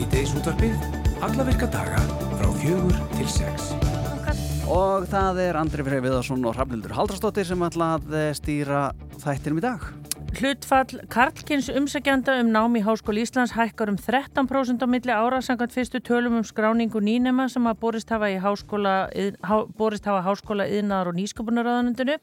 [0.00, 0.84] Svíteis útvarpið,
[1.20, 1.98] alla virka daga
[2.38, 3.66] frá fjögur til sex.
[4.64, 8.86] Og það er Andri Frey Viðarsson og Hrafnildur Haldrastóttir sem ætla að stýra
[9.20, 9.84] þættinum í dag.
[10.40, 15.74] Hlutfall Karlkins umsækjanda um nám í Háskóli Íslands hækkar um 13% á milli ára sangant
[15.74, 19.10] fyrstu tölum um skráningu nýnema sem að borist hafa, háskóla,
[19.44, 22.16] há, borist hafa háskóla yðnaðar og nýsköpunarraðanundinu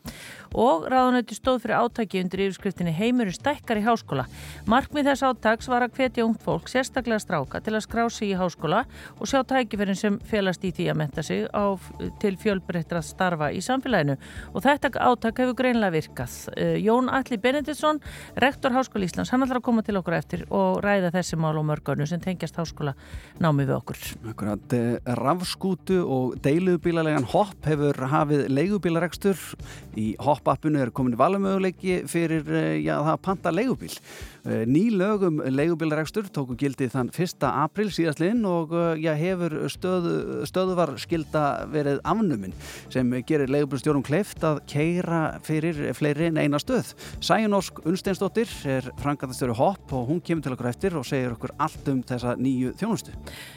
[0.58, 4.26] og raðanöndi stóð fyrir átaki undir yfirskriftinni heimurinn stækkar í háskóla.
[4.66, 8.40] Markmið þess átaks var að hvetja ungt fólk, sérstaklega stráka, til að skrá sig í
[8.42, 8.82] háskóla
[9.20, 11.78] og sjá tækifærin sem félast í því að menta sig á,
[12.18, 14.18] til fjölbreyttra starfa í samfélaginu
[14.56, 16.42] og þetta átak hefur greinlega virkað.
[16.58, 18.02] Eh, Jón Alli Benediktsson
[18.36, 21.66] rektor Háskóla Íslands, hann ætlar að koma til okkur eftir og ræða þessi mál og
[21.68, 22.94] mörganu sem tengjast háskóla
[23.44, 24.02] námi við okkur.
[24.32, 29.38] Akkurat, eh, rafskútu og deilubílalegan hopp hefur hafið leigubílarekstur.
[29.98, 33.94] Í hopp-appinu er komin valumöguleiki fyrir eh, já, það að panta leigubíl.
[34.46, 37.48] Eh, ný lögum leigubílarekstur tóku gildið þann 1.
[37.48, 42.56] april síðastliðin og já, hefur stöðu, stöðuvar skilda verið afnuminn
[42.94, 46.94] sem gerir leigubílstjórum kleift að keira fyrir fleiri en eina stöð.
[47.24, 51.86] Sæjunósk Unnsteinsdóttir er frangatastjóri Hopp og hún kemur til okkur eftir og segir okkur allt
[51.88, 53.14] um þessa nýju þjónustu.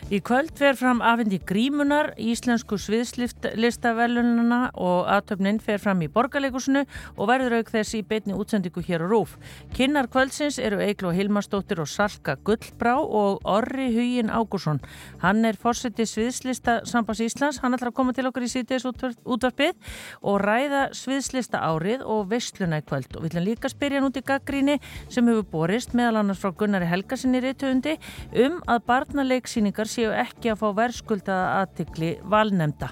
[0.06, 6.84] Í kvöld fer fram afindi grímunar, íslensku sviðslistavelununa og aðtöfnin fer fram í borgarleikusinu
[7.16, 9.34] og verður auk þess í beitni útsendingu hér á Rúf.
[9.74, 14.78] Kinnar kvöldsins eru Eiklo Hilmarsdóttir og Salka Gullbrá og Orri Hugin Ágúrsson.
[15.24, 19.74] Hann er fórseti sviðslista Sambas Íslands, hann ætlar að koma til okkur í sítiðs útvarpið
[20.22, 24.19] og ræða sviðslista árið og veistluna í kvöld og við ætlum líka að spyrja hann
[24.20, 27.98] pólitíski gaggríni sem hefur borist meðal annars frá Gunnari Helgarsinni reytundi
[28.34, 32.90] um að barnaleiksýningar séu ekki að fá verðskuldaða aðtikli valnemda.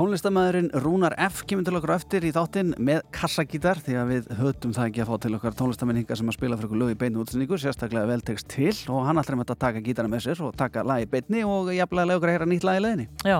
[0.00, 1.42] Tónlistamæðurinn Rúnar F.
[1.44, 5.10] kemur til okkur eftir í þáttinn með kassagítar því að við höfum það ekki að
[5.10, 8.48] fá til okkar tónlistamenninga sem að spila fyrir okkur lög í beinu útsendingu, sérstaklega veltegst
[8.48, 11.42] til og hann alltaf er með að taka gítarna með sér og taka lagi beitni
[11.44, 13.06] og jafnlega lögur að heyra nýtt lagi leðinni.
[13.28, 13.36] Já,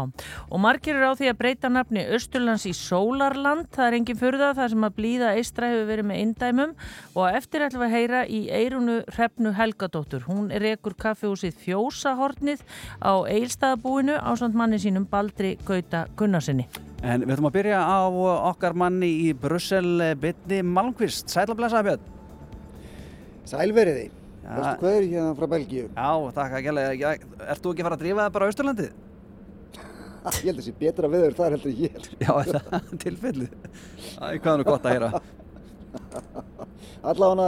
[0.51, 4.53] og margir eru á því að breyta nafni Östurlands í Sólarland, það er engin fyrða
[4.61, 6.77] þar sem að blíða eistra hefur verið með indæmum
[7.15, 10.29] og eftir ætlum við að heyra í Eirunu Hrefnu Helgadóttur.
[10.29, 12.69] Hún ekkur kaffehúsið Fjósahornið
[13.01, 16.69] á Eilstaðabúinu á manni sínum Baldri Gauta Gunnar sinni.
[17.01, 17.99] En við ætlum að byrja á
[18.51, 21.31] okkar manni í Brussel, Bytti Malmqvist.
[21.33, 22.09] Sælablaðsa, Björn.
[23.51, 24.11] Sælveriði.
[24.51, 25.87] Vestu hvað er hérna frá Belgíu?
[25.95, 26.85] Já, takk að gæla.
[26.91, 28.91] Ert þú ekki að fara að drífa það bara á Östurlandið?
[30.31, 32.09] Ég held að það sé betra viður þar heldur ég hér.
[32.25, 33.53] Já, það er tilfellið.
[34.17, 35.11] Það er hvaðan og gott að heyra.
[37.11, 37.47] Allavega,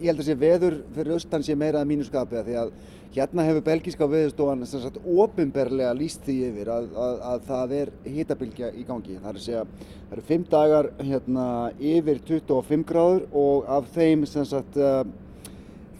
[0.00, 2.70] ég held að sé veður fyrir austan sé meira að mínu skapið því að
[3.14, 4.64] Hérna hefur belgíska veðustofan
[5.06, 9.18] ofinberlega líst því yfir að, að, að það er hitabilgja í gangi.
[9.20, 9.62] Það er að segja,
[10.08, 11.46] það eru fimm dagar hérna,
[11.92, 15.04] yfir 25 gráður og af þeim sagt, uh,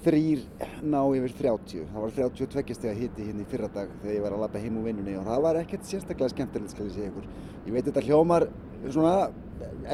[0.06, 0.42] þrýr
[0.86, 1.86] ná yfir 30.
[1.90, 4.62] Það var 32 steg að hiti hérna í fyrra dag þegar ég var að lappa
[4.62, 7.28] heim úr vinnunni og það var ekkert sérstaklega skemmtilegt skal ég segja ykkur.
[7.66, 8.46] Ég veit þetta hljómar
[8.84, 9.14] svona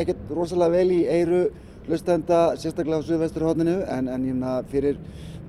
[0.03, 1.43] ekkert rosalega vel í eiru
[1.87, 5.01] hlustenda sérstaklega á Suðvesturhóttinu en, en hérna fyrir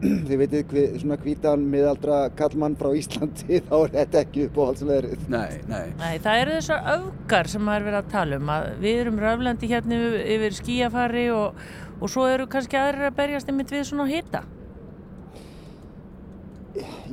[0.27, 5.85] þið veitir svona hvítan miðaldra kallmann frá Íslandi þá er þetta ekki uppáhaldsverið nei, nei.
[5.99, 9.69] nei, það eru þessar öfgar sem maður verið að tala um að við erum röflandi
[9.71, 11.61] hérna yfir, yfir skíafari og,
[11.99, 14.43] og svo eru kannski aðrir að berjast einmitt við svona hita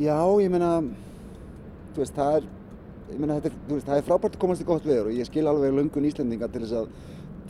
[0.00, 0.80] Já, ég meina
[1.94, 2.48] þú veist, það er
[3.10, 5.72] Meina, er, veist, það er frábært að komast í gott veður og ég skil alveg
[5.74, 6.92] lungun íslendinga til þess að,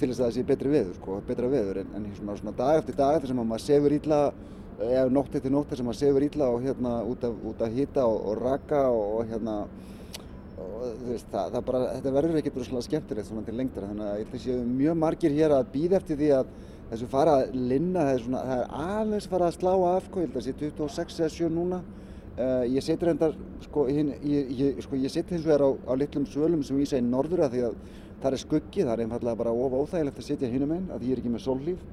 [0.00, 2.78] til þess að það sé betri veður, sko, betra veður en, en svona, svona dag
[2.80, 4.20] eftir dag þar sem að maður sefur ítla
[4.80, 8.06] eða nótt eftir nótt sem maður sefur ítla og hérna út af, út af hýta
[8.08, 9.56] og, og raka og hérna
[10.60, 14.18] og, veist, það, það bara, þetta verður ekkert rosalega skemmtilegt svona til lengdara þannig að
[14.18, 16.52] ég held að séu mjög margir hér að býða eftir því að
[16.90, 20.20] þessu fara að linna, það er, svona, það er alveg fara að slá af, sko,
[20.20, 21.80] ég held að sé 26 eða 7 núna.
[22.40, 23.34] Uh, ég setur hendar,
[23.66, 27.04] sko, ég, ég, sko, ég setur hins vegar á, á litlum svölum sem vísa í
[27.04, 27.76] norður að því að
[28.22, 31.14] það er skuggi, það er einfallega bara of óþægilegt að setja hínum einn, að ég
[31.14, 31.84] er ekki með sólhlíf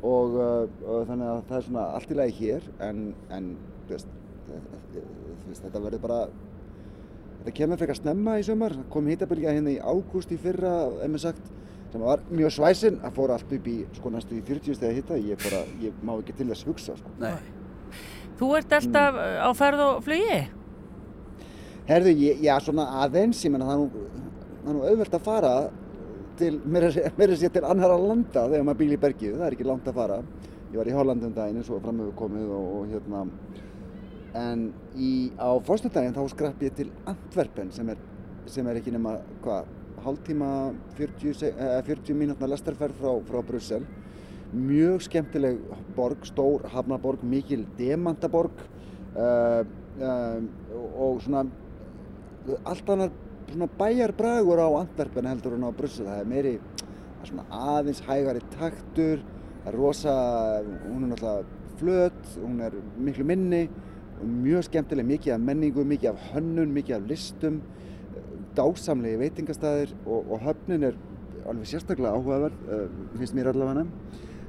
[0.00, 3.02] og, uh, og þannig að það er svona allt í lagi hér en,
[3.36, 3.50] en
[3.88, 4.08] veist,
[5.50, 6.20] þetta verður bara
[7.40, 11.26] þetta kemur frekar snemma í sömur kom hýtabölgja hérna í ágúst í fyrra ef maður
[11.28, 11.50] sagt
[11.90, 14.98] sem var mjög svæsin að fóra allt upp í sko næstu í 40 steg að
[15.00, 17.14] hitta ég, bara, ég má ekki til þess hugsa sko.
[18.38, 19.40] Þú ert alltaf mm.
[19.42, 20.38] á ferð og flugi?
[21.90, 25.54] Herðu, ég, já svona aðeins ég menna það er nú auðvelt að fara
[26.40, 29.68] til, mér er sér til annara landa þegar maður bíl í bergið, það er ekki
[29.68, 30.20] langt að fara.
[30.70, 33.24] Ég var í Hollandum daginn eins og framöfu komið og, og hérna,
[34.38, 38.02] en í, á fórstundaginn þá skrapp ég til Antwerpen sem er,
[38.50, 39.70] sem er ekki nema, hvað,
[40.04, 40.50] hálftíma
[40.98, 41.34] 40,
[41.88, 43.88] 40 mínútna lestarferð frá, frá Brussel.
[44.50, 45.58] Mjög skemmtileg
[45.94, 48.64] borg, stór hafnaborg, mikil demantaborg.
[49.10, 49.66] Uh,
[50.00, 51.44] og, og svona
[52.64, 53.10] allt annar
[53.54, 56.06] svona bæjarbragur á Antwerpen heldur en á Brussel.
[56.06, 56.54] Það er meiri
[57.28, 59.22] svona aðeins hægari taktur
[59.60, 60.14] það er rosa,
[60.88, 61.44] hún er náttúrulega
[61.80, 63.68] flöt, hún er miklu minni
[64.20, 67.60] mjög skemmtileg, mikið af menningu mikið af hönnun, mikið af listum
[68.56, 70.98] dásamlegi veitingastæðir og, og höfnin er
[71.48, 72.82] alveg sérstaklega áhugaverð, uh,
[73.16, 73.86] finnst mér allavega.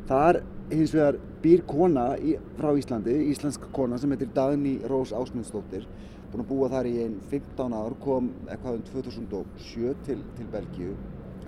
[0.10, 5.86] Þar hins vegar býr kona í, frá Íslandi, íslensk kona sem heitir Dagný Rós Ásmundsdóttir
[6.32, 10.94] búin að búa þar í einn 15 ár kom eitthvað um 2007 til, til Belgíu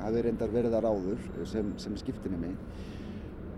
[0.03, 2.57] hafi reyndar verið þar áður sem, sem skiptinni mig.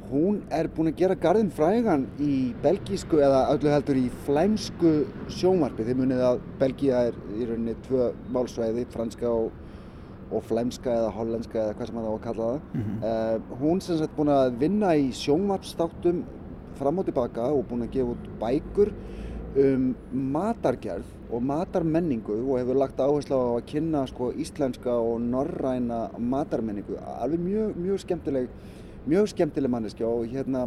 [0.05, 4.91] Hún er búin að gera garðin frægan í belgísku eða öllu heldur í flæmsku
[5.33, 5.85] sjónvarpi.
[5.87, 9.49] Þið munið að Belgíða er í rauninni tvö málsvæði, franska og,
[10.29, 12.61] og flæmska eða hollenska eða hvað sem það á að kalla það.
[12.61, 13.01] Mm -hmm.
[13.09, 16.23] uh, hún sem sagt búin að vinna í sjónvarpstáttum
[16.77, 18.93] fram og tilbaka og búin að gefa út bækur
[19.55, 26.07] um matargerð og matarmenningu og hefur lagt áherslu á að kynna sko, íslenska og norræna
[26.19, 26.99] matarmenningu.
[27.21, 28.49] Alveg mjög, mjög skemmtileg
[29.05, 30.65] mjög skemmtileg manneskja og hérna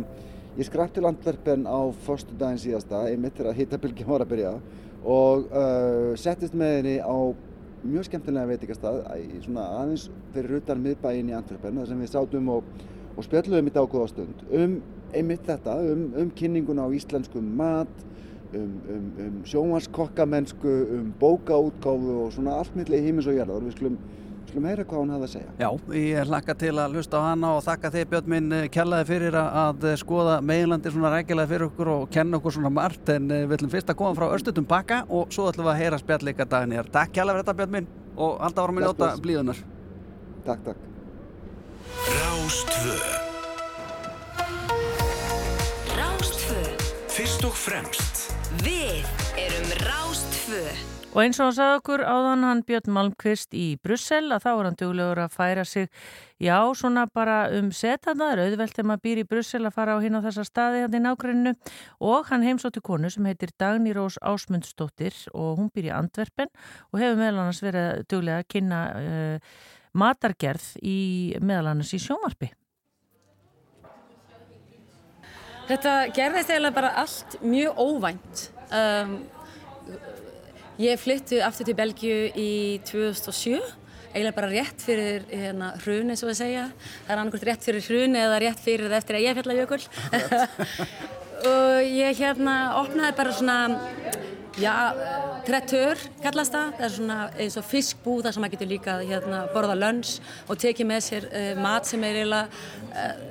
[0.58, 4.52] ég skrapp til Antwerpen á förstu daginn síðasta einmitt þegar hittabilgjum var að byrja
[5.04, 7.18] og uh, settist með henni á
[7.82, 12.70] mjög skemmtilega veitikastað aðeins fyrir utan miðbæinn í Antwerpen þar sem við sátum og,
[13.16, 14.78] og spjöldluðum í dágóða stund um
[15.14, 18.06] einmitt þetta, um, um kynninguna á íslenskum mat
[18.54, 23.76] um, um, um sjónvarskokkamensku um bókaútgáfu og svona allt milli í hímis og jarðar við
[23.76, 23.98] skulum
[24.48, 25.50] Skulum heyra hvað hún hafði að segja.
[25.60, 29.36] Já, ég hlakka til að hlusta á hana og þakka þig Björn minn kjallaði fyrir
[29.36, 33.74] að skoða meginlandi svona rækilega fyrir okkur og kenna okkur svona margt en við ætlum
[33.76, 36.88] fyrst að koma frá Östutum baka og svo ætlum við að heyra spjallleika dagnir.
[36.96, 39.64] Takk kjallaði fyrir þetta Björn minn og halda ára með njóta blíðunar.
[40.48, 40.80] Takk, takk.
[42.08, 43.00] Rástvö
[47.18, 48.28] Fyrst og fremst.
[48.62, 49.00] Við
[49.42, 50.60] erum Rástvö
[51.08, 54.68] Og eins og hann sagði okkur áðan hann Björn Malmqvist í Brussel að þá er
[54.68, 55.88] hann duglegur að færa sig
[56.38, 60.14] já, svona bara um setandar auðvelt þegar maður býr í Brussel að fara á hinn
[60.14, 61.54] á þessa staði hann í nágrunnu
[62.12, 66.54] og hann heimsótti konu sem heitir Dagný Rós Ásmundsdóttir og hún býr í Antwerpen
[66.92, 69.60] og hefur meðal annars verið duglega að kynna uh,
[69.90, 70.98] matargerð í
[71.42, 72.54] meðal annars í sjónvarpi.
[75.68, 78.46] Þetta gerðist eiginlega bara allt mjög óvænt.
[78.68, 79.18] Um,
[80.78, 83.56] Ég flyttu aftur til Belgiu í 2007,
[84.12, 86.66] eiginlega bara rétt fyrir hérna, hrun eins og að segja.
[87.00, 89.80] Það er annarkvæmt rétt fyrir hrun eða rétt fyrir það eftir að ég fjalla jökul.
[91.50, 93.56] og ég hérna opnaði bara svona,
[94.62, 94.76] já,
[95.50, 96.70] trettur kallast það.
[96.78, 100.62] Það er svona eins og fiskbú þar sem maður getur líka hérna, borða lönns og
[100.62, 102.62] tekið með sér uh, mat sem er eiginlega
[102.94, 103.27] uh,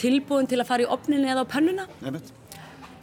[0.00, 1.88] tilbúin til að fara í opninni eða á pönnuna.
[2.04, 2.34] Nefnt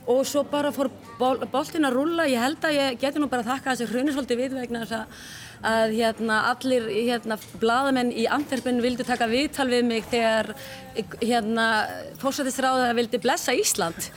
[0.08, 0.90] og svo bara fór
[1.20, 4.56] bol, boltin að rulla ég held að ég geti nú bara þakka þessi hrunisvöldi við
[4.56, 5.26] vegna þess að,
[5.72, 10.54] að hérna, allir hérna, bladamenn í Antwerpen vildu taka viðtal við mig þegar
[11.20, 11.68] hérna,
[12.22, 14.00] fórsættisráða vildi blessa Ísland.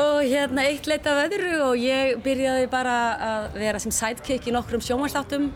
[0.00, 2.94] Og hérna eitt leitt af öðru og ég byrjaði bara
[3.26, 5.50] að vera sem sidekick í nokkrum sjómanstáttum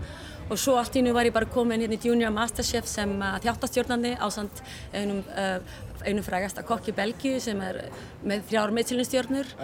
[0.51, 3.37] og svo allt í nú var ég bara komin hérna í Junior Masterchef sem uh,
[3.45, 5.59] þjáttastjórnandi á samt einum, uh,
[6.05, 7.85] einum frægasta kokk í Belgíu sem er
[8.25, 9.55] með þrjár meðsilinstjórnur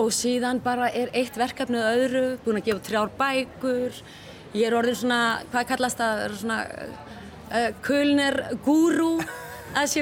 [0.00, 4.02] og síðan bara er eitt verkefnið öðru, búin að gefa þrjár bækur.
[4.56, 5.20] Ég er orðin svona,
[5.52, 6.60] hvað kallast það, svona
[7.50, 9.14] uh, kulner gúrú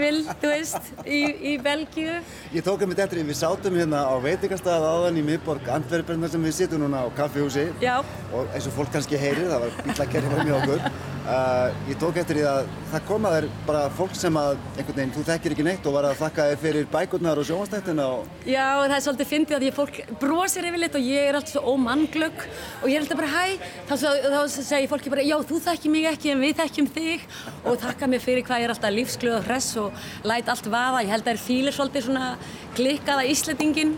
[0.02, 1.20] vil, þú veist, í,
[1.52, 2.18] í Belgíu.
[2.54, 6.28] Ég tók að mitt eftir því við sátum hérna á veitingastað áðan í miðborg Antwerpen
[6.28, 7.98] sem við sittum núna á kaffihúsi Já.
[8.32, 11.17] og eins og fólk kannski heyrir, það var bílakerri var mjög okkur.
[11.28, 15.10] Uh, ég tók eftir því að það koma þér bara fólk sem að einhvern veginn,
[15.12, 18.30] þú þekkir ekki neitt og var að þakka þér fyrir bækurnar og sjónastættina og...
[18.48, 21.52] Já, það er svolítið fyndið að að fólk brosir yfir lit og ég er alltaf
[21.52, 25.60] svo ómannglögg og ég er alltaf bara hæ, þá, þá segir fólki bara já, þú
[25.66, 28.96] þekkir mig ekki en við þekkjum þig og þakka mér fyrir hvað ég er alltaf
[28.96, 31.04] lífsglöð og hress og læt allt vaða.
[31.04, 32.32] Ég held að það er fílir svolítið svona
[32.78, 33.94] klikkaða íslettingin,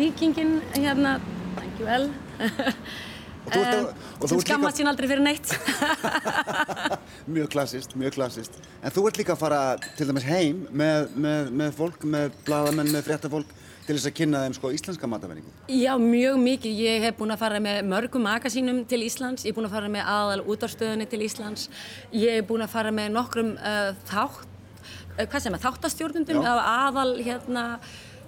[0.00, 1.18] vikingin, hérna.
[3.50, 5.54] Um, sem skammast sín aldrei fyrir neitt.
[7.34, 9.62] Mjög klassist, mjög klassist en þú ert líka að fara
[9.98, 14.42] til dæmis heim með, með, með fólk, með bladamenn, með fréttafólk til þess að kynna
[14.44, 18.82] þeim sko íslenska matafæringu Já, mjög mikið, ég hef búin að fara með mörgum magasínum
[18.90, 19.44] til Íslands.
[19.46, 21.66] Ég hef búin að fara með aðal útvarstöðunni til Íslands.
[22.14, 27.16] Ég hef búin að fara með nokkrum uh, þátt uh, hvað sem er, þáttastjórnundum aðal
[27.18, 27.64] hérna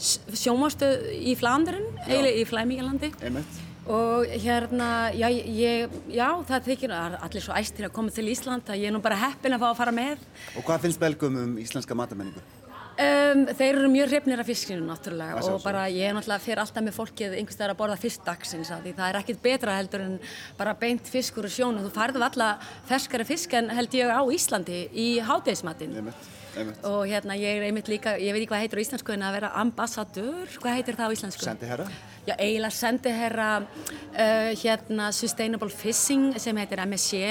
[0.02, 3.60] sjómastöð í Flandurinn, eiginlega í Flæmíkalandi Einmitt
[3.90, 8.82] og hérna, já, ég, já það þykir allir svo æstir að koma til Ísland að
[8.84, 11.56] ég er nú bara heppin að fá að fara með Og hvað finnst belgum um
[11.58, 12.42] íslenska matamenningu?
[12.92, 15.64] Um, þeir eru mjög hrifnir af fiskinu náttúrulega og sjálfsögðu.
[15.64, 18.84] bara ég er náttúrulega fyrir alltaf með fólkið einhvers vegar að borða fisk dagsins að
[18.84, 20.18] því það er ekkit betra heldur en
[20.58, 24.20] bara beint fiskur og sjón og þú færðu alltaf ferskari fisk en held ég á
[24.36, 25.96] Íslandi í hátegismatinn
[26.52, 29.25] Einmitt, og hérna ég er einmitt líka, ég veit ekki hvað heitir á íslensku en
[29.25, 31.44] að vera ambassadör, hvað heitir það á íslensku?
[31.47, 31.87] Sendiherra?
[32.26, 37.23] Já, eiginlega sendiherra uh, hérna Sustainable Fishing sem heitir MSC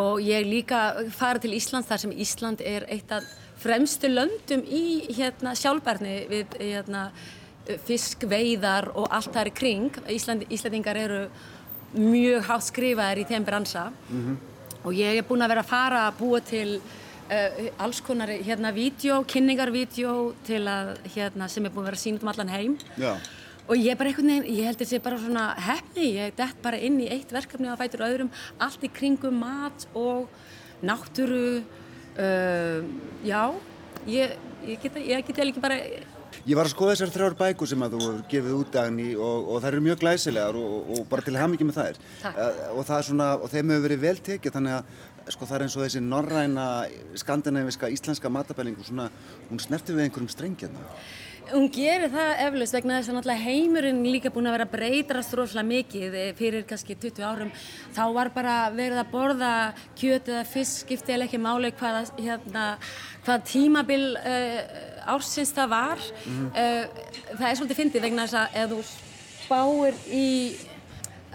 [0.00, 0.82] og ég líka
[1.14, 3.26] farið til Íslands þar sem Ísland er eitt af
[3.62, 4.84] fremstu löndum í
[5.14, 7.08] hérna sjálfbærni við hérna
[7.86, 10.00] fiskveiðar og allt það er kring.
[10.12, 11.22] Ísland, Íslandingar eru
[11.94, 13.86] mjög hátt skrifaðir í þeim bransa
[14.84, 16.80] og ég er búin að vera að fara að búa til
[17.30, 22.24] uh, alls konar hérna vídeo, kynningarvídeó til að hérna sem er búin að vera sínt
[22.24, 23.14] um allan heim Já.
[23.66, 26.62] og ég er bara einhvern veginn, ég held þetta sé bara svona hefni, ég dett
[26.64, 30.28] bara inn í eitt verkefni að fætur öðrum, allt í kringum mat og
[30.84, 32.80] náttúru uh,
[33.24, 33.42] já
[34.06, 35.80] ég, ég get ég get ekki bara
[36.44, 39.62] Ég var að skoða þessar þrjár bækur sem að þú gefið út dagni og, og
[39.62, 42.00] þær eru mjög glæsilegar og, og bara til hamingi með þær.
[42.26, 44.98] Uh, og það er svona, og þeim hefur verið vel tekið þannig að
[45.32, 46.64] sko það er eins og þessi norræna,
[47.20, 49.10] skandinaviska, íslenska matabælingu svona,
[49.50, 50.88] hún snertir við einhverjum strengjana.
[51.44, 55.34] Hún gerir það eflaust vegna þess að náttúrulega heimurinn líka búin að vera að breytast
[55.36, 57.50] rosalega mikið eh, fyrir kannski 20 árum.
[57.92, 59.52] Þá var bara verið að borða
[60.00, 62.64] kjöt eða fisk, skipti eða ekki máli hvaða, hérna,
[63.26, 64.60] hvað tímabil uh,
[65.14, 66.06] ársins það var.
[66.24, 67.02] uh,
[67.34, 68.80] það er svolítið fyndið vegna þess að ef þú
[69.44, 70.28] spáir í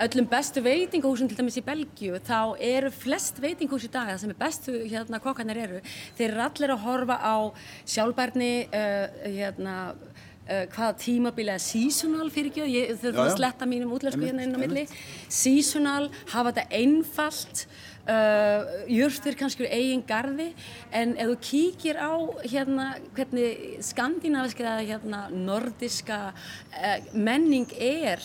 [0.06, 4.34] öllum bestu veitingahúsum til dæmis í Belgíu þá eru flest veitingahús í dag það sem
[4.34, 5.82] er bestu hérna kokkarnir eru.
[6.18, 7.36] Þeir eru allir að horfa á
[7.84, 13.70] sjálfbærni uh, hérna uh, hvaða tímabili er seasonal fyrir ekki, ég þurfum Já, að sletta
[13.70, 14.88] mínum Einmitt, hérna inn á milli.
[15.28, 17.66] seasonal, hafa þetta einfalt
[18.10, 20.50] uh, jurtir kannski úr eigin garði.
[20.96, 22.14] En ef þú kíkir á
[22.46, 22.88] hérna
[23.18, 28.24] hvernig skandinaviska eða hérna nordiska uh, menning er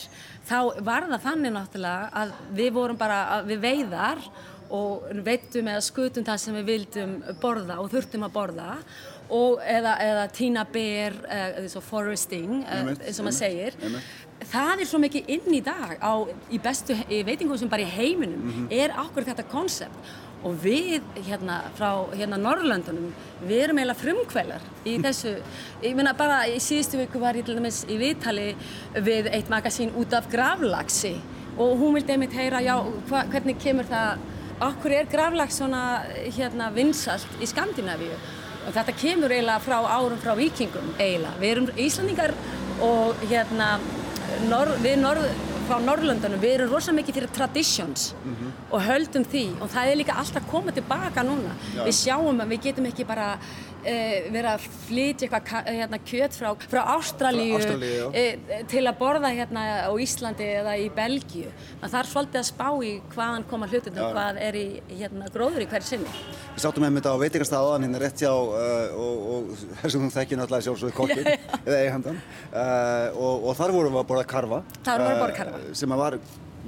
[0.49, 4.21] þá var það þannig náttúrulega að við vorum bara við veiðar
[4.75, 8.71] og veittum eða skutum það sem við vildum borða og þurftum að borða
[9.35, 14.11] og eða, eða tína ber eða eins og foresting eins og maður segir einmitt.
[14.51, 16.13] það er svo mikið inn í dag á,
[16.53, 18.67] í bestu í veitingum sem bara í heiminum Mhm.
[18.71, 20.13] er akkur þetta konsept
[20.45, 23.13] og við hérna frá hérna Norrlöndunum
[23.45, 25.35] við erum eiginlega frumkvælar í þessu,
[25.83, 28.51] ég meina bara í síðustu viku var ég til dæmis í viðtali
[29.07, 31.15] við eitt magasín út af gravlaxi
[31.57, 32.77] og hún vildi einmitt heyra já,
[33.09, 34.25] hva, hvernig kemur það
[34.69, 35.83] okkur er gravlax svona
[36.37, 38.15] hérna vinsalt í Skandinavíu?
[38.65, 42.33] Og þetta kemur eiginlega frá árum frá vikingum eiginlega, við erum Íslandingar
[42.85, 43.75] og hérna
[44.49, 45.27] nor, við norð,
[45.69, 48.11] frá Norrlöndunum við erum rosa mikið fyrir traditions
[48.71, 49.45] og höldum því.
[49.61, 51.55] Og það er líka alltaf að koma tilbaka núna.
[51.75, 51.85] Já.
[51.87, 53.29] við sjáum að við getum ekki bara
[53.85, 58.99] uh, vera að flytja eitthvað ka- hérna, kjöt frá, frá Ástralíu Ástralíu, uh, til að
[59.01, 61.51] borða hérna á Íslandi eða í Belgíu.
[61.83, 64.13] Það þarf svolítið að spá í hvaðan koma hlutundum Já.
[64.17, 66.15] hvað er í hérna, gróður í hverju sinni.
[66.55, 70.15] Við sáttum með þetta á veitingastað áðan hérna rétt hjá uh, og, og þessum þú
[70.19, 71.31] þekkir náttúrulega sjálfsögðu kokkin
[71.67, 72.23] eða eigandan
[73.15, 74.63] og, og þar vorum við að borða karfa.
[74.85, 75.61] Karfa.
[75.77, 76.19] sem var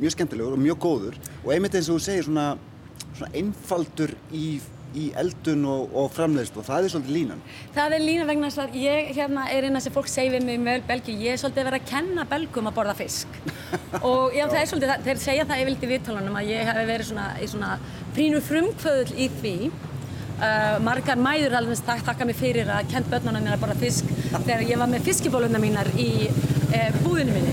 [0.00, 1.18] mjög skemmtilegur og mjög góður.
[1.44, 2.46] Og einmitt eins og þú segir svona,
[3.16, 4.58] svona einfaldur í,
[4.96, 7.42] í eldun og, og framleiðslu og það er svolítið línan
[7.76, 10.60] Það er lína vegna þess að ég hérna, er eina sem fólk segir við mig
[10.62, 13.40] með Belgíu, ég er svolítið verið að kenna belgum að borða fisk.
[14.10, 17.10] og já, það er svolítið, þeir segja það yfirleitt í viðtálunum að ég hef verið
[17.10, 17.72] svona, í svona
[18.16, 19.56] prínu frumkvöðul í því.
[20.36, 24.10] Uh, margar mæður alveg þak, þakka mig fyrir að kent börnunum mín að borða fisk
[24.48, 26.10] þegar ég var með fiskibóluna mínar í
[27.02, 27.52] búðinu minni.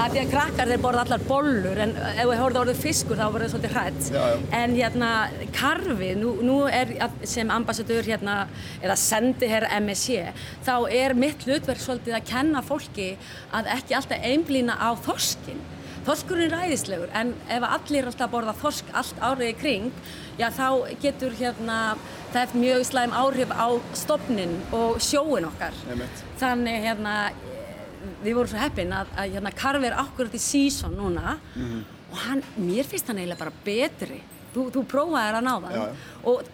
[0.00, 3.24] að því að krakkar þeir borða allar bollur en ef við horfum orðið fiskur þá
[3.26, 4.00] voru það svolítið hrætt.
[4.14, 4.38] Já, já.
[4.60, 5.10] En hérna,
[5.56, 6.94] karfi, nú, nú er
[7.28, 8.36] sem ambassadör hérna,
[8.80, 10.30] eða sendi hér MSC,
[10.66, 13.10] þá er mitt hlutverk svolítið að kenna fólki
[13.56, 15.60] að ekki alltaf einblýna á þorskin.
[16.00, 19.90] Þorskurinn er ræðislegur, en ef allir er alltaf borða þorsk allt árið í kring,
[20.40, 21.76] já þá getur hérna,
[22.32, 23.68] það eftir mjög slæm áhrif á
[24.00, 25.76] stofnin og sjóin okkar.
[25.92, 26.24] Einmitt.
[26.40, 27.14] Þannig hérna,
[28.24, 31.36] við vorum svo heppin að, að hérna, karfi er akkurat í season núna
[32.10, 34.20] og hann, mér finnst hann eiginlega bara betri.
[34.54, 36.16] Þú, þú prófaðir að ná það Já, já.
[36.32, 36.48] og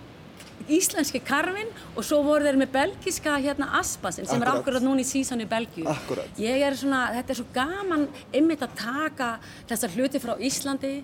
[0.73, 4.63] íslenski karfin og svo voru þeir með belgiska hérna aspasin sem er Akkurat.
[4.65, 5.87] akkurat núna í season í Belgíu.
[5.89, 6.29] Akkurat.
[6.41, 9.31] Ég er svona, þetta er svo gaman einmitt að taka
[9.71, 10.95] þessar hluti frá Íslandi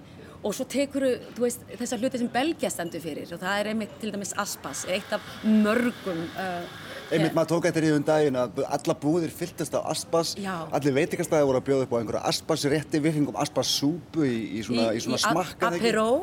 [0.43, 1.07] og svo tekur
[1.39, 5.13] veist, þessar hluti sem Belgia stendur fyrir og það er einmitt til dæmis aspas, eitt
[5.15, 6.81] af mörgum uh,
[7.13, 10.55] Einmitt maður tók eftir í um daginn að alla búðir fylltast af aspas Já.
[10.73, 14.87] allir veitingastæði voru að bjóða upp á einhverja aspasrétti við fengum aspassúpu í, í svona,
[14.93, 15.73] Í- í, svona smakka.
[15.73, 16.09] Apéró.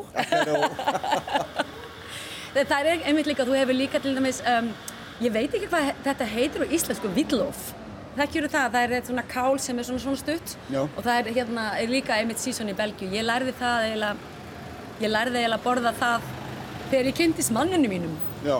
[2.50, 4.72] Það er einmitt líka, þú hefur líka til dæmis um,
[5.22, 7.60] ég veit ekki hvað þetta heitir á íslensku, villóf.
[8.18, 10.80] Þekkjur það, það er svona kál sem er svona, svona stutt Já.
[10.82, 13.06] og það er hérna er líka einmitt sísón í Belgíu.
[13.14, 14.16] Ég lærði það eiginlega,
[15.04, 16.26] ég lærði eiginlega að borða það
[16.90, 18.18] þegar ég kynntist manninu mínum.
[18.44, 18.56] Já.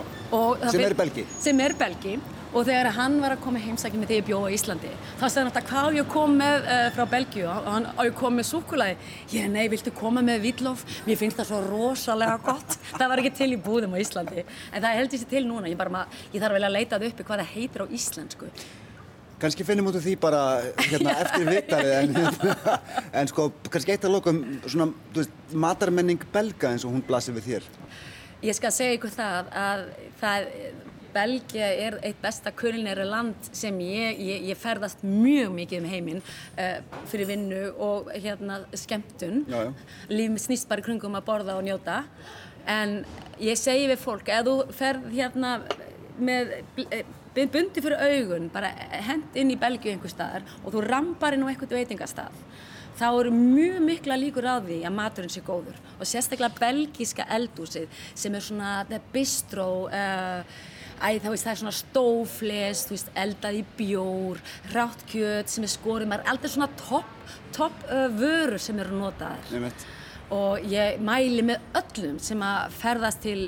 [0.69, 1.25] Sem er belgi?
[1.41, 2.19] Sem er belgi
[2.51, 5.39] og þegar hann var að koma heimsækja með því ég bjóða í Íslandi þá sagði
[5.39, 7.45] hann alltaf hvað á ég að koma með uh, frá Belgíu?
[7.47, 8.97] Og hann á ég að koma með súkulaði
[9.37, 12.77] ég nei, viltu koma með villóf mér finnst það svo rosalega gott.
[12.99, 14.45] Það var ekki til í búðum á Íslandi.
[14.71, 17.27] En það heldur sér til núna, ég, bara, ég þarf vel að leita það uppi
[17.29, 18.49] hvað það heitir á íslensku.
[19.41, 20.41] Kannski finnum út af því bara
[20.77, 22.11] hérna, eftir vittalið en,
[23.23, 27.33] en sko, kannski eitt að lokum svona, þú veist, matarmenning belga eins og hún blasir
[27.39, 27.71] við þér.
[28.41, 29.83] Ég skal segja ykkur það að
[30.21, 30.47] það,
[31.11, 36.21] Belgia er eitt besta kulinæri land sem ég, ég, ég ferðast mjög mikið um heiminn
[36.23, 36.77] uh,
[37.11, 39.43] fyrir vinnu og hérna skemmtun.
[39.51, 39.73] Já, já.
[40.13, 42.03] Líf snýst bara í kringum að borða og njóta.
[42.69, 43.01] En
[43.41, 45.55] ég segi við fólk, ef þú ferð hérna
[46.21, 46.55] með
[46.91, 47.05] eh,
[47.51, 48.69] bundi fyrir augun, bara
[49.07, 52.35] hend inn í Belgíu einhver staðar og þú rampar inn á eitthvað veitingastað
[53.01, 58.03] þá eru mjög mikla líkur á því að maturinn sé góður og sérstaklega belgíska eldúsið
[58.13, 60.61] sem er svona bistró uh,
[61.01, 64.37] Æ, þá veist það er svona stófles, veist, eldað í bjór,
[64.69, 68.99] rátt kjöt sem er skorið, maður er aldrei svona topp, topp uh, vörur sem eru
[68.99, 69.71] notaðar.
[70.37, 73.39] Og ég mæli með öllum sem að ferðast til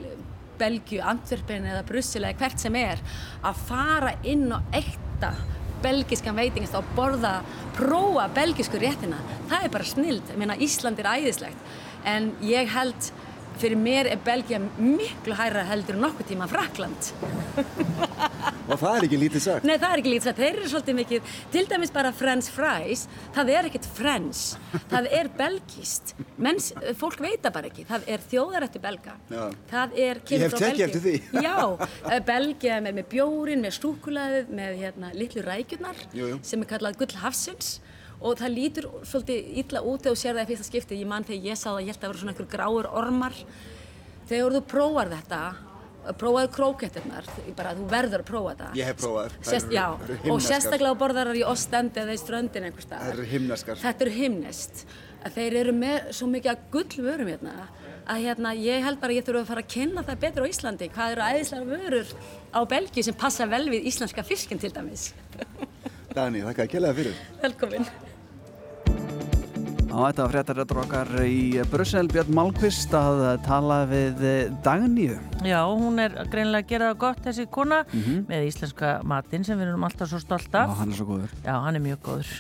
[0.58, 3.06] Belgíu, Antwerpen eða Brussel eða hvert sem er
[3.46, 5.36] að fara inn á ekta
[5.84, 7.42] belgiskan veitingast og borða,
[7.78, 9.20] prófa belgisku réttina.
[9.52, 10.32] Það er bara snild.
[10.32, 11.76] Ég meina, Ísland er æðislegt.
[12.08, 13.12] En ég held,
[13.62, 17.12] fyrir mér er Belgia miklu hærra heldur nokkuð tíma Frakland.
[18.72, 19.66] Og það er ekki lítið sagt.
[19.68, 20.38] Nei, það er ekki lítið sagt.
[20.40, 23.02] Þeir eru svolítið mikið, til dæmis bara french fries,
[23.36, 24.44] það er ekkert french,
[24.94, 26.14] það er belgist.
[26.40, 26.70] Menns,
[27.00, 27.86] fólk veit það bara ekki.
[27.90, 29.18] Það er þjóðarættu belga.
[29.34, 29.44] Já.
[29.74, 30.88] Það er Ég kemur hef frá tekið Belgíu.
[30.88, 31.44] eftir því.
[31.44, 31.58] Já,
[32.14, 36.40] eh, Belgia með, með bjórin, með stúkulaðið, með hérna, litlu rækjurnar Jú, jú.
[36.48, 37.76] sem er kallað gull hafsins.
[38.24, 41.00] Og það lítur svolítið illa út þegar þú sér það í fyrsta skipti.
[41.04, 43.36] Ég man þegar ég sá það, ég held að það voru svona einhver gráur ormar.
[44.30, 45.40] Þegar þú prófar þetta,
[46.20, 48.70] prófaðu krókettirnar, bara þú verður að prófa þetta.
[48.80, 49.86] Ég hef prófað eru- já,
[50.32, 53.12] og sérstaklega borðarar í Ostendi eða í ströndin einhver staðar.
[53.12, 53.82] Þær eru himneskar.
[53.84, 54.86] Þetta eru himnest.
[55.36, 57.54] Þeir eru með svo mikið að gullvörum hérna
[58.04, 60.48] að hérna, ég held bara að ég þurfa að fara að kynna það betur á
[60.52, 60.90] Íslandi.
[60.92, 62.08] Hvað eru æðislega vörur
[62.52, 65.14] á Belgíu sem passa vel við íslenska fiskin til dæmis.
[66.14, 67.22] Dani, þakka að kella það fyrir.
[67.42, 67.88] Velkomin.
[69.94, 75.20] Á þetta fréttaréttur okkar í Brussel Björn Málkvist að tala við eh, Dagníu.
[75.46, 79.70] Já, hún er greinilega að gera það gott þessi kona með íslenska matinn sem við
[79.70, 80.74] erum alltaf svo stolt Já, af.
[80.80, 81.36] hann er svo góður.
[81.46, 82.32] Já, hann er mjög góður.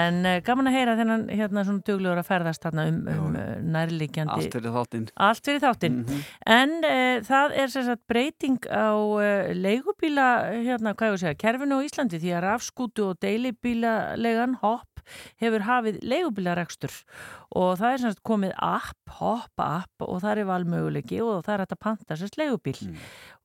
[0.00, 3.48] En uh, gaman að heyra þennan hérna svona duglegur að ferðast þarna um, um uh,
[3.78, 4.36] nærliggjandi.
[4.36, 5.08] Allt fyrir þáttinn.
[5.30, 5.98] Allt fyrir þáttinn.
[6.58, 8.92] En uh, það er sem sagt breyting á
[9.56, 14.89] leigubíla, hérna, hvað ég að segja, kerfinu á Íslandi því að rafskútu og deilibílalegan hopp
[15.42, 16.94] hefur hafið leigubílarekstur
[17.58, 21.54] og það er sem sagt komið app, hoppa app og það er valmöguleiki og það
[21.54, 22.78] er hægt að panta sérst leigubíl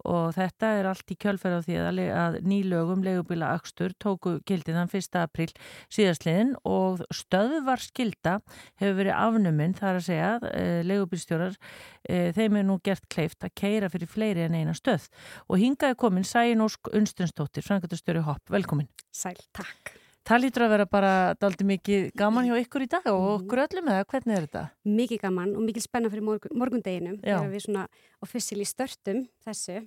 [0.06, 4.78] og þetta er allt í kjölferð á því að, að nýlögum leigubíla akstur tóku gildið
[4.78, 5.20] þann 1.
[5.24, 5.50] april
[5.94, 8.38] síðastliðin og stöðvar skilda
[8.82, 13.56] hefur verið afnuminn þar að segja uh, leigubílstjórar uh, þeim er nú gert kleift að
[13.58, 15.10] keira fyrir fleiri en eina stöð
[15.50, 18.90] og hingaði komin Sæin Ósk Unstensdóttir, frangatastjóri Hopp, velkomin.
[19.14, 19.96] Sæl, takk.
[20.26, 23.90] Það lítur að vera bara daldi mikið gaman hjá ykkur í dag og okkur öllum
[23.94, 24.64] eða hvernig er þetta?
[24.90, 27.84] Mikið gaman og mikið spenna fyrir morgun, morgundeginum þegar við svona
[28.26, 29.84] officially störtum þessu.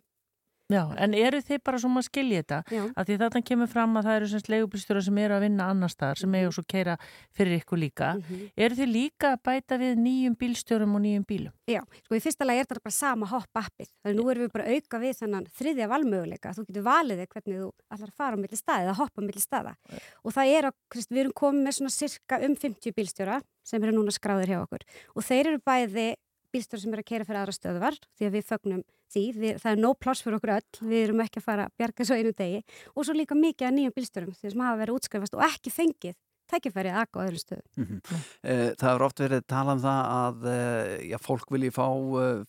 [0.68, 2.56] Já, en eru þið bara svona að skilja þetta?
[2.76, 2.82] Já.
[2.92, 5.92] Að því þarna kemur fram að það eru semst leigubílstjórar sem eru að vinna annar
[5.92, 6.96] staðar sem eiga svo keira
[7.32, 8.10] fyrir ykkur líka.
[8.18, 8.42] Mhm.
[8.66, 11.54] Eru þið líka að bæta við nýjum bílstjórum og nýjum bílum?
[11.72, 13.88] Já, sko í fyrsta lagi er þetta bara sama hopp appið.
[14.04, 16.52] Þannig nú erum við bara að auka við þennan þriðja valmöguleika.
[16.52, 19.24] Þú getur valið þig hvernig þú allar að fara á milli staði eða hoppa á
[19.24, 19.76] milli staða.
[20.20, 23.82] Og það er að, Krist, við erum komið með svona cirka um 50 bílstjóra sem
[23.82, 24.84] eru núna skráðir hjá okkur.
[25.16, 26.08] Og þeir eru bæði
[26.54, 29.72] bílstjóra sem eru að keira fyrir aðra stöðvar því að við fögnum því, við, það
[29.72, 32.32] er nóg pláss fyrir okkur öll, við erum ekki að fara að bjarga svo einu
[32.36, 32.62] degi.
[32.94, 36.16] Og svo líka mikið að nýjum bílstjórum því sem hafa verið útskrifast og ekki fengið
[36.50, 37.98] tækifæri að aka á öðrum stöðum.
[38.42, 41.86] Eh, Það hefur oft verið talað um það að eh, já, fólk vilji fá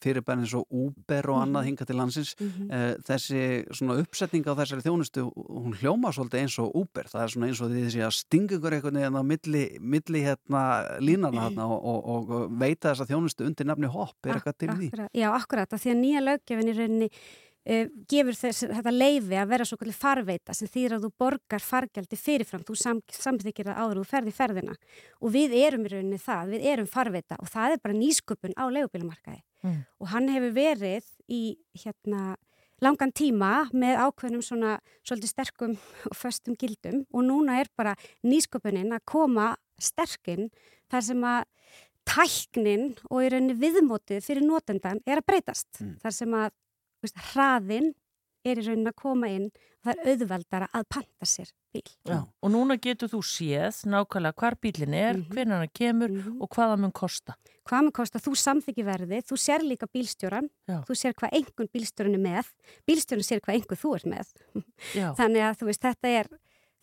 [0.03, 2.35] fyrirbærin eins og Uber og annað hinga til landsins.
[2.39, 2.69] Mhm.
[2.71, 3.41] Eh, Þessi
[3.75, 7.09] svona uppsetning á þessari þjónustu, hún hljóma svolítið eins og Uber.
[7.11, 10.23] Það er svona eins og því þessi að stinga ykkur einhvern veginn á milli, milli
[10.25, 10.63] hérna
[10.99, 14.17] línana hérna og, og, og veita þessa þjónustu undir nafni hopp.
[14.25, 14.89] Er eitthvað til því?
[15.17, 17.09] Já, akkurat, af því að nýja löggefin í rauninni
[18.09, 22.17] gefur þess, þetta leifi að vera svo kallir farveita sem þýðir að þú borgar fargjaldi
[22.17, 24.75] fyrirfram, þú sam, samþykir það áður og þú ferði ferðina
[25.19, 28.65] og við erum í rauninni það, við erum farveita og það er bara nýsköpun á
[28.69, 29.81] leigubílumarkaði Mm.
[29.99, 32.37] og hann hefur verið í hérna
[32.79, 35.73] langan tíma með ákveðnum svona svolítið sterkum
[36.07, 40.47] og föstum gildum og núna er bara nýsköpunin að koma sterkinn
[40.87, 41.43] þar sem að
[42.07, 45.67] tæknin og í rauninni viðmótið fyrir notendan er að breytast.
[45.81, 45.97] Mm.
[46.05, 46.49] Þar sem að
[47.03, 47.93] veist, hraðin
[48.45, 51.83] er í rauninni að koma inn og það er auðveldara að panta sér bíl.
[52.07, 52.17] Já.
[52.43, 55.29] Og núna getur þú séð nákvæmlega hvar bílinn er, Mhm.
[55.33, 56.41] hvernig hann kemur Mhm.
[56.41, 57.35] og hvað það mun kosta.
[57.69, 60.83] Hvað með kosta, þú samþykki verðið, þú sér líka bílstjóran, Já.
[60.87, 62.45] þú sér hvað einhvern bílstjóran er með,
[62.87, 64.27] bílstjóran sér hvað einhvern þú ert með.
[65.19, 66.27] Þannig að veist, þetta er,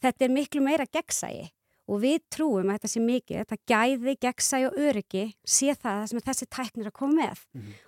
[0.02, 1.50] þetta er miklu meira gegnsægi
[1.88, 6.20] og við trúum að þetta sé mikið, þetta gæði, gegnsægi og öryggi sé það sem
[6.20, 7.38] þessi tæknir að koma með.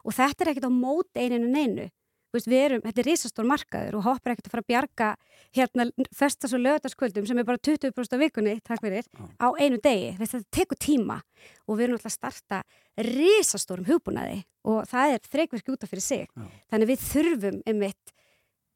[0.04, 1.90] Og þetta er ekkert á mót eininu neinu.
[2.34, 5.08] Veist, við erum, þetta er risastór markaður og hoppar ekkert að fara að bjarga
[5.56, 9.08] hérna festas og lögataskvöldum sem er bara 20% af vikunni, takk fyrir,
[9.40, 10.12] á einu degi.
[10.18, 11.18] Veist, þetta tekur tíma
[11.64, 12.60] og við erum alltaf að starta
[13.08, 16.28] risastórum hugbúnaði og það er þreikverki út af fyrir sig.
[16.28, 16.46] Já.
[16.68, 18.14] Þannig við þurfum einmitt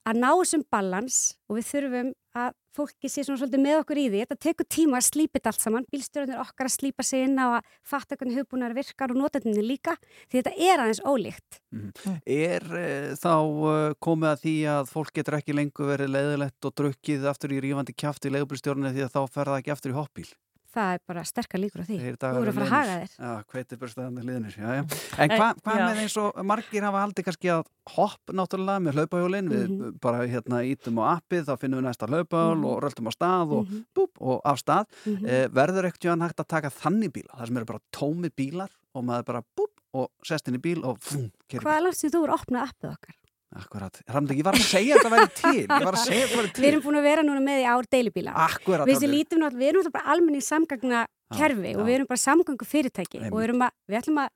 [0.09, 2.11] að ná þessum balans og við þurfum
[2.43, 4.21] að fólki sé svona svolítið með okkur í því.
[4.23, 5.87] Þetta tekur tíma að slípa þetta allt saman.
[5.93, 9.97] Bílstjórnir okkar að slípa sig inn á að fatta hvernig hugbúnar virkar og notendinni líka
[10.33, 11.61] því þetta er aðeins ólíkt.
[12.25, 16.77] Er uh, þá uh, komið að því að fólk getur ekki lengur verið leiðilegt og
[16.81, 20.01] drukkið aftur í rífandi kjáft í leigubilstjórninu því að þá fer það ekki aftur í
[20.01, 20.31] hoppbíl?
[20.73, 21.97] Það er bara sterkar líkur á því.
[22.01, 23.11] Þú eru að fara að haga þér.
[23.21, 24.83] Já, hveitir bara staðan liðnir, já, já.
[25.21, 28.97] En En- hvað hva með eins og margir hafa haldið kannski að hopp náttúrulega með
[28.97, 30.01] hlaupahjólinn, við Mhm.
[30.01, 32.65] bara hérna ítum á appið, þá finnum við næsta hlaupahjól Mhm.
[32.73, 33.85] og röltum á stað og Mhm.
[33.95, 34.87] búp og af stað.
[35.05, 35.27] Mhm.
[35.29, 38.71] Eh, verður ekkert jáðan hægt að taka þannig bíla, það sem eru bara tómi bílar
[38.95, 42.09] og maður bara búp og sest inn í bíl og fum, Hvað er langt sem
[42.11, 43.15] þú eru opnað appið okkar?
[43.53, 46.31] Akkurat, Ramdi, ég var að segja að það væri til, ég var að segja að
[46.31, 46.63] það væri til.
[46.63, 48.37] Við erum búin að vera núna með í ár deilibíla.
[48.47, 51.03] Akkurat, Við, lítum við erum náttúrulega bara almenni samgangna
[51.37, 53.33] kerfi og við erum bara samgangu fyrirtæki Einmitt.
[53.33, 54.33] og við, erum að, við ætlum að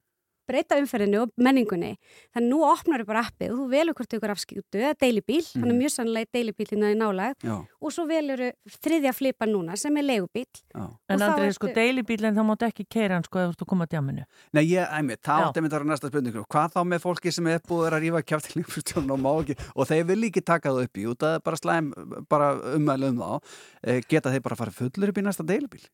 [0.46, 1.96] breyta umferðinu og menningunni.
[2.35, 5.42] Þannig nú opnar við bara appið og þú velur hvort þau ykkur afskiptu eða deilibíl,
[5.42, 5.62] Mhm.
[5.62, 9.96] þannig mjög sannlega deilibíl hérna í nálæg Já, og svo velur þriðja flipa núna sem
[9.96, 10.46] er leigubíl.
[10.74, 10.87] já.
[11.09, 13.62] En þá Andrið, ertu- sko, deilibílinn þá máttu ekki keira hann sko ef þú ert
[13.62, 14.24] að koma að djáminu.
[14.52, 15.46] Nei, ég, æmi, það Já.
[15.46, 16.44] átti að að vera næsta spurningu.
[16.46, 18.22] Hvað þá með fólki sem er búið að rífa
[18.56, 21.56] lífstjórn og má ekki, og þeir vil ekki taka það upp í, út að bara
[21.56, 21.92] slæm,
[22.28, 23.42] bara umæli um þá,
[23.85, 25.85] eh, geta þeir bara að fara fullur upp í næsta deilubíl?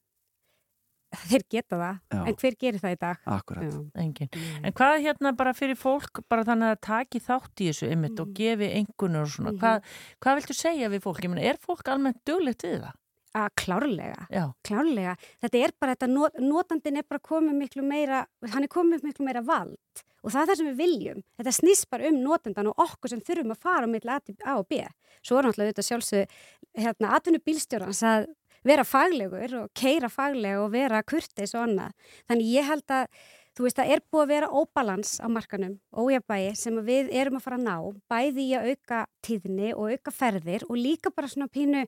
[1.12, 2.20] Þeir geta það, Já.
[2.30, 3.18] en hver gerir það í dag?
[3.26, 3.74] Akkurat.
[4.00, 4.28] Engin.
[4.64, 8.32] En hvað hérna bara fyrir fólk, bara þannig að taki þátt í þessu ymmit og
[8.38, 9.58] gefi engunur og svona, Mhm.
[9.60, 9.82] hvað,
[10.24, 11.20] hvað viltu segja við fólk?
[11.20, 12.94] Ég meina, er fólk almennt duglegt við það?
[13.34, 14.26] Að klárlega.
[14.30, 15.16] Já, Klárlega.
[15.42, 19.24] Þetta er bara þetta, not, notandin er bara komið miklu meira, hann er komið miklu
[19.24, 19.76] meira vald
[20.22, 21.22] og það er það sem við viljum.
[21.40, 24.68] Þetta snýst bara um notendan og okkur sem þurfum að fara á milli A og
[24.68, 24.86] B.
[25.24, 26.28] Svo er náttúrulega þetta sjálfsög,
[26.76, 28.26] hérna, atvinnu bílstjórans að
[28.66, 31.94] vera faglegur og keira faglega og vera kurteis og annað.
[32.30, 33.22] Þannig ég held að,
[33.56, 37.46] þú veist, það er búið að vera óbalans á markanum, ójabægi, sem við erum að
[37.46, 37.76] fara að ná,
[38.12, 41.86] bæði í að auka tíðni og auka ferðir og líka bara svona pínu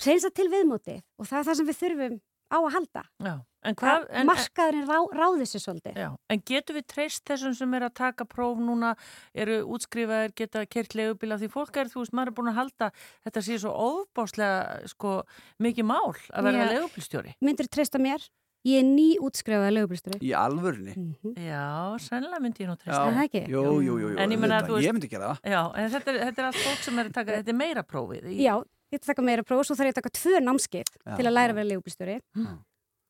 [0.00, 2.18] reynsa til viðmótið og það er það sem við þurfum
[2.50, 3.02] á að halda.
[3.20, 3.36] já.
[3.62, 5.94] En hvað, Að en, markaðurinn rá, ráði sér svolítið.
[6.00, 6.16] já.
[6.30, 8.94] en getur við treyst þessum sem er að taka próf núna,
[9.34, 12.90] eru útskrifaðir, geta kert legubíla því fólk er, þú veist, maður er búin að halda,
[13.26, 15.22] þetta sé svo óbáslega, sko,
[15.60, 16.72] mikið mál að vera Já.
[16.72, 17.34] legubílstjóri.
[17.44, 18.24] Myndir treysta mér?
[18.64, 20.16] Ég er ný útskrifaði lögublistur.
[20.20, 20.92] Í alvörni?
[20.96, 21.36] Mm -hmm.
[21.48, 23.06] Já, sennilega myndi ég nú treysta.
[23.08, 23.48] Er það ekki?
[23.48, 24.18] Jú, jú, jú, jú.
[24.18, 24.68] En ég meina, auðvitað.
[24.68, 25.50] þú veist- Ég myndi gera það.
[25.50, 27.82] Já, en þetta er, þetta er allt fólk sem er að taka, þetta er meira
[27.82, 28.24] prófið.
[28.24, 30.40] Í, Já, ég ætla að taka meira próf og svo þarf ég að taka tvö
[30.42, 31.16] námskeið Já.
[31.16, 32.52] til að læra að vera lögublistur Já.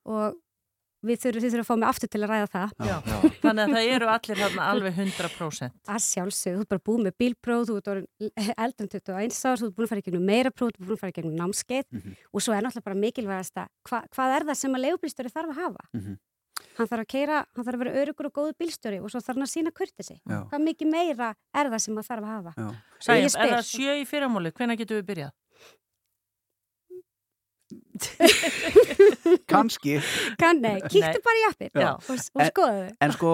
[0.05, 0.39] og
[1.01, 2.73] við þurfum, þið þurfum að fá mig aftur til að ræða það.
[2.85, 2.97] Já.
[3.41, 5.73] Þannig að það eru allir þarna alveg 100%.
[5.89, 9.77] Að sjálfsög, þú ert bara búið með bílpróf, þú ert en 21 árs, þú ert
[9.79, 11.87] búin að fara í gegnum meira próf, þú ert búin að fara í gegnum námskeið
[11.89, 12.17] Mhm.
[12.35, 15.49] og svo er náttúrulega bara mikilvægast að hva, hvað er það sem að leigubílstjóri þarf
[15.49, 15.85] að hafa?
[15.97, 16.19] Mhm.
[16.77, 19.37] Hann þarf að keira, hann þarf að vera örugur og góður bílstjóri og svo þarf
[19.41, 20.21] hann að sína kurtisi.
[20.29, 20.45] Já.
[20.53, 22.53] Hvað mikið meira er það sem hann þarf að hafa?
[22.61, 22.69] Já.
[23.01, 23.49] Sæjum, Ég spyr.
[23.49, 24.53] er það sjö í fyrramóli?
[24.53, 25.33] Hvenær getum við byrjað?
[29.51, 29.99] Kanski,
[30.41, 31.21] Kann, nei, kíktu Nei.
[31.25, 31.91] bara í appið Já.
[31.95, 32.95] og, og En- skoðu þau.
[33.07, 33.33] en sko,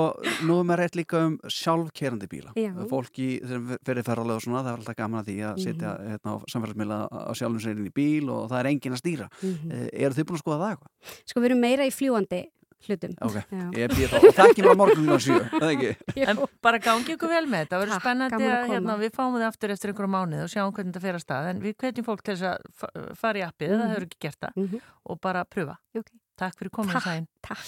[0.49, 2.53] nú er maður rétt líka um sjálfkerandi bíla.
[2.59, 2.73] Já.
[2.91, 5.67] Fólki sem fyrir ferralega og svona, það er alltaf gaman að því að Mhm.
[5.67, 9.29] hérna, á samfélagsmiðla á sjálfum sér inn í bíl og það er engin að stýra.
[9.43, 9.89] Mm.
[9.93, 10.93] Eru þið búin að skoða það eitthvað?
[11.27, 12.43] Sko, við erum meira í fljúandi
[12.87, 13.15] hlutum.
[13.27, 13.65] Ok, Já.
[13.77, 14.17] ég býð þá.
[14.21, 15.91] Og það kemur á morgunum á sjö, það ekki?
[16.31, 17.73] En bara gangi ykkur vel með þetta.
[17.77, 20.73] Það verður spennandi að að hérna, við fáum þið aftur eftir einhverju mánuð og sjáum
[20.77, 21.49] hvernig þetta fer að stað.
[21.53, 23.93] En við hvetjum fólk til þess að fa- fara í appið, það Mhm.
[23.97, 24.81] hefur ekki gert það, Mhm.
[25.11, 25.77] og bara pröfa.
[25.97, 26.09] Ok.
[26.37, 27.27] Takk fyrir komin sæn.
[27.43, 27.65] Takk.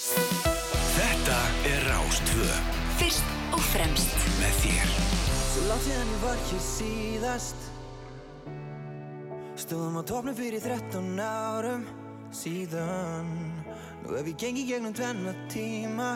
[0.99, 1.39] Þetta
[1.73, 2.47] er Rástvö
[2.99, 4.89] Fyrst og fremst með þér.
[5.49, 7.61] Svo látt síðan ég var hér síðast
[9.59, 11.83] Stóðum á topnum fyrir 13 árum
[12.31, 13.27] síðan
[14.09, 16.15] Nú hef ég gengið gegnum tvenna tíma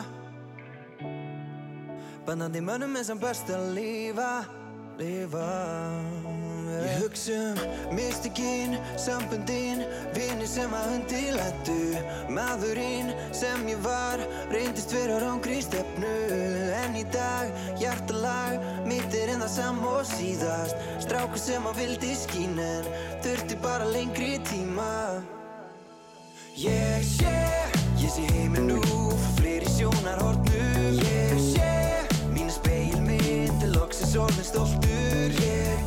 [2.25, 4.29] Bannandi mönnum er sem best að lífa
[4.97, 5.49] lifa
[6.73, 9.83] Ég hugsa um mystikinn, sambundinn,
[10.15, 12.01] vinni sem að hundi lendu
[12.33, 16.15] Maðurinn sem ég var, reyndist vera rángri stefnu.
[16.81, 18.57] En í dag, hjartalag,
[18.89, 22.89] mitt er en það sam og síðast Strákur sem að vildi skín en
[23.21, 25.21] þurfti bara lengri tíma.
[26.57, 27.62] Ég sé,
[28.03, 28.81] ég sé heiminn nú
[29.15, 30.97] frá fleiri sjónarhornum.
[30.99, 31.69] Ég sé,
[32.33, 35.37] mínu speilmynd er loksins orðin stoltur.
[35.39, 35.82] Ég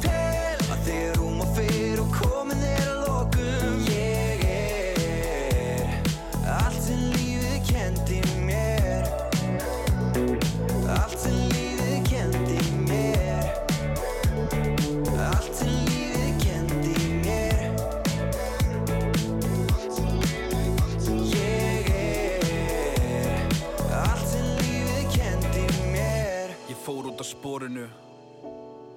[27.16, 27.86] út á spórinu,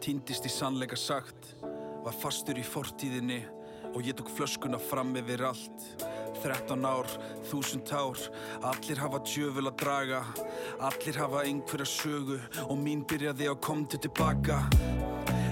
[0.04, 1.54] týndist í sannleika sagt,
[2.04, 3.38] var fastur í fortíðinni
[3.94, 6.08] og ég tók flöskuna fram yfir allt.
[6.44, 7.08] 13 ár,
[7.50, 8.20] þúsund ár,
[8.64, 10.22] allir hafa djöful að draga,
[10.80, 12.40] allir hafa einhverja sögu.
[12.70, 14.64] Og mín byrjaði á komdu tilbaka.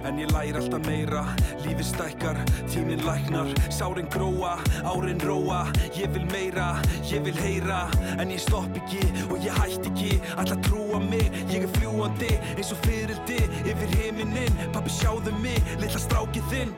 [0.08, 1.23] En ég læri alltaf meira,
[1.65, 2.39] lífið stækkar,
[2.71, 4.54] tíminn læknar, sárin gróa,
[4.88, 5.65] árin róa,
[5.97, 6.69] ég vil meira,
[7.12, 7.84] ég vil heyra,
[8.15, 12.71] en ég stopp ekki og ég hætti ekki, alltaf trúa mig, ég er fljúandi eins
[12.71, 16.78] og fyrildi yfir heiminin, pappi sjáðu mig, litla strákið þinn.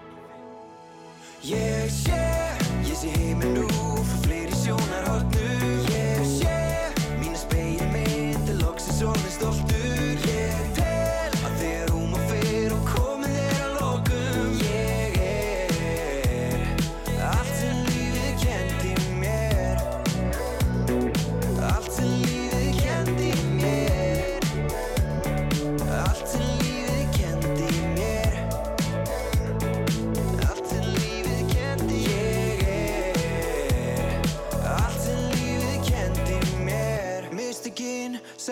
[1.50, 2.22] Ég sé,
[2.86, 3.66] ég sé heiminn nú
[4.06, 5.82] frá fleiri sjónarhornum.
[5.90, 6.60] Ég sé,
[7.18, 9.80] mínu speilmynd er loksins orðin stoltur.
[9.82, 9.89] Ég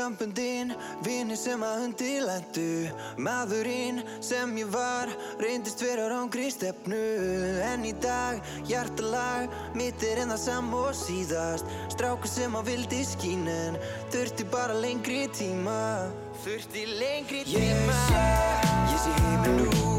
[0.07, 0.69] Sambundinn
[1.03, 2.67] Vinni sem að hundi lendu
[3.19, 7.01] Maðurinn sem ég var Reyndist vera rángri stefnu.
[7.67, 8.39] En í dag,
[8.69, 11.67] hjartalag Mitt er en það sam og síðast.
[11.91, 13.75] Strákur sem að vildi skín En
[14.13, 15.75] þurfti bara lengri tíma.
[16.45, 17.67] Þurfti lengri tíma.
[17.67, 18.25] Ég sé,
[18.93, 19.96] ég sé heiminn nú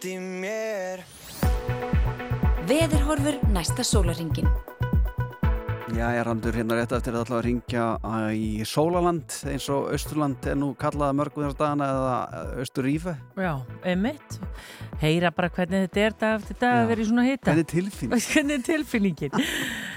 [0.00, 1.02] lífið kendi mér
[2.68, 4.46] Veðurhorfur næsta sólaringin.
[5.90, 7.84] Já, ég randur hérna rétt eftir að að ringja
[8.30, 13.16] í Sólaland eins og Östurland er nú kallað mörgum þessar dagana eða Östurífe.
[13.36, 14.38] Já, einmitt.
[15.02, 17.50] Heyra bara hvernig þetta er dag eftir dag að vera í svona hita.
[17.50, 18.22] Hvernig er tilfinning?
[18.30, 19.48] Hvernig er tilfinningin?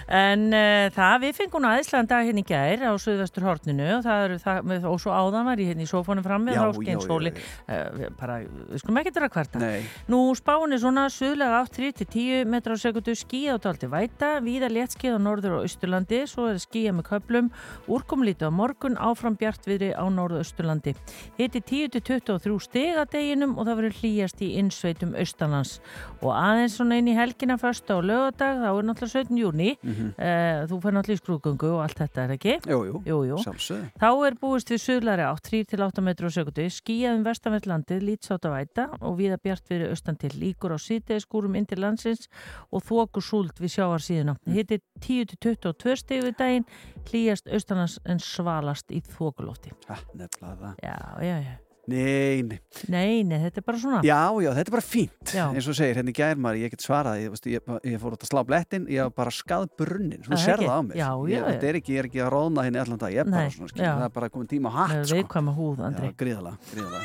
[0.08, 4.26] En uh, það, við fengum aðeinslega dag hérna í gær á Suðvestur horninu og það
[4.28, 7.34] eru það, með- og svo áðan var ég hérna í sófónum já, sóli.
[7.34, 7.44] já.
[7.68, 9.62] Uh, bara, við skulum ekki vera kvarta.
[9.64, 9.84] Nei.
[10.12, 14.70] Nú spáin er svona suðlega átt 3-10 metra á sekundu skíða og daldi væta, víða
[14.74, 17.52] léttskíð á norður og austurlandi, svo er skíða með köplum,
[17.88, 20.96] úrkomlítið á morgun, áfram bjartviðri á norðu austurlandi.
[21.38, 25.78] Hiti 10-23 stig að deginum og það verður hlýjast í innsveitum austanlands.
[26.22, 29.38] Og aðeins svona inn í helgina första og lögadag, þá er náttúrulega 17.
[29.44, 30.10] júni, Mhm.
[30.18, 32.56] uh, þú fær náttúrulega í skrúgöngu og allt þetta, er ekki?
[32.68, 33.92] Jú, jú, sjálfsögðu.
[34.02, 38.48] Þá er búist við suðlari átt 3-8 metrur á sekundu, skíjað um vestanvert landið, lítsátt
[38.50, 42.28] að væta og viða bjart fyrir austan til líkur á síteðskúrum inn til landsins
[42.72, 44.38] og þokur súld við sjáarsíðuna.
[44.50, 46.66] Hitti 10-22 steg við daginn,
[47.10, 49.72] hlýjast austanlands en svalast í þokulófti.
[49.88, 50.76] Ha, nefnilega það.
[50.84, 51.56] Já, já, já.
[51.92, 52.60] Nei, nei.
[52.88, 53.98] Nei, nei, þetta er bara svona.
[54.08, 55.34] Já, já, þetta er bara fínt.
[55.36, 55.44] Já.
[55.52, 57.60] Eins og segir, hérna í gærmar, ég get svarað, ég, ég,
[57.92, 60.80] ég fór út að slá blettin, ég var bara skað brunnin, svona Það sér það
[60.80, 60.96] á mér.
[61.02, 63.26] Já, ég, já, Þetta er ekki, ég er ekki að róðna henni allan dag, ég
[63.26, 65.20] er bara Nei, svona, skil, það er bara komin tíma á hatt, sko.
[65.20, 66.08] viðkvæma húð, Andri.
[66.14, 67.04] Já, gríðalega, gríðalega.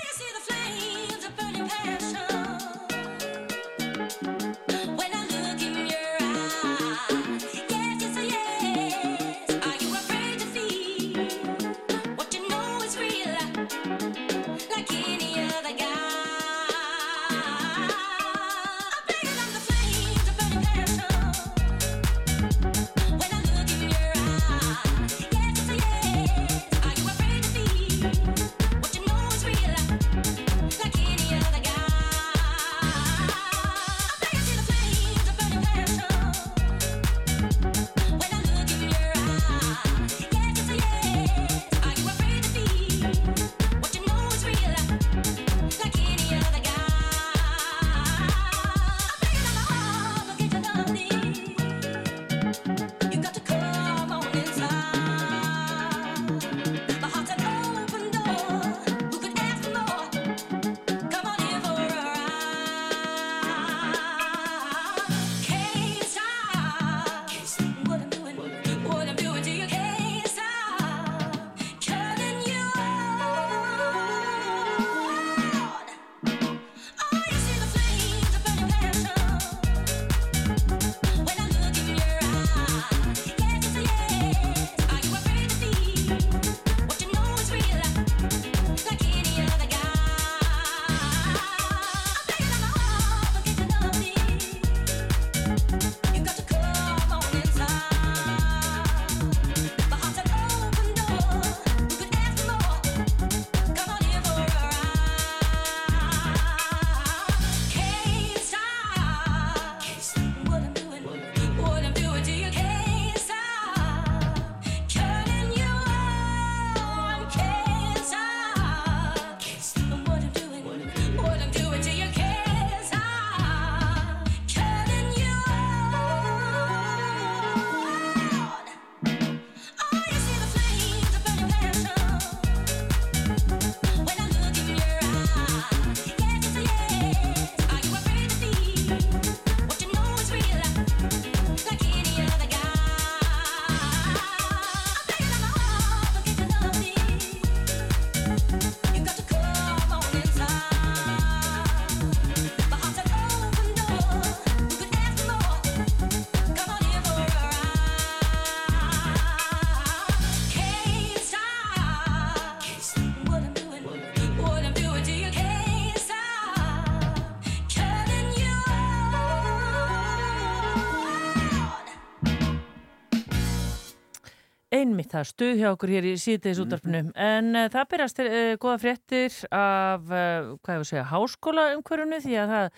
[175.13, 177.03] Það, stuð hjá okkur hér í síðdeis útdarpinu.
[177.15, 182.21] En uh, það byrjast uh, goða fréttir af, uh, hvað ég vil segja, háskóla umhverjunu
[182.25, 182.69] því að það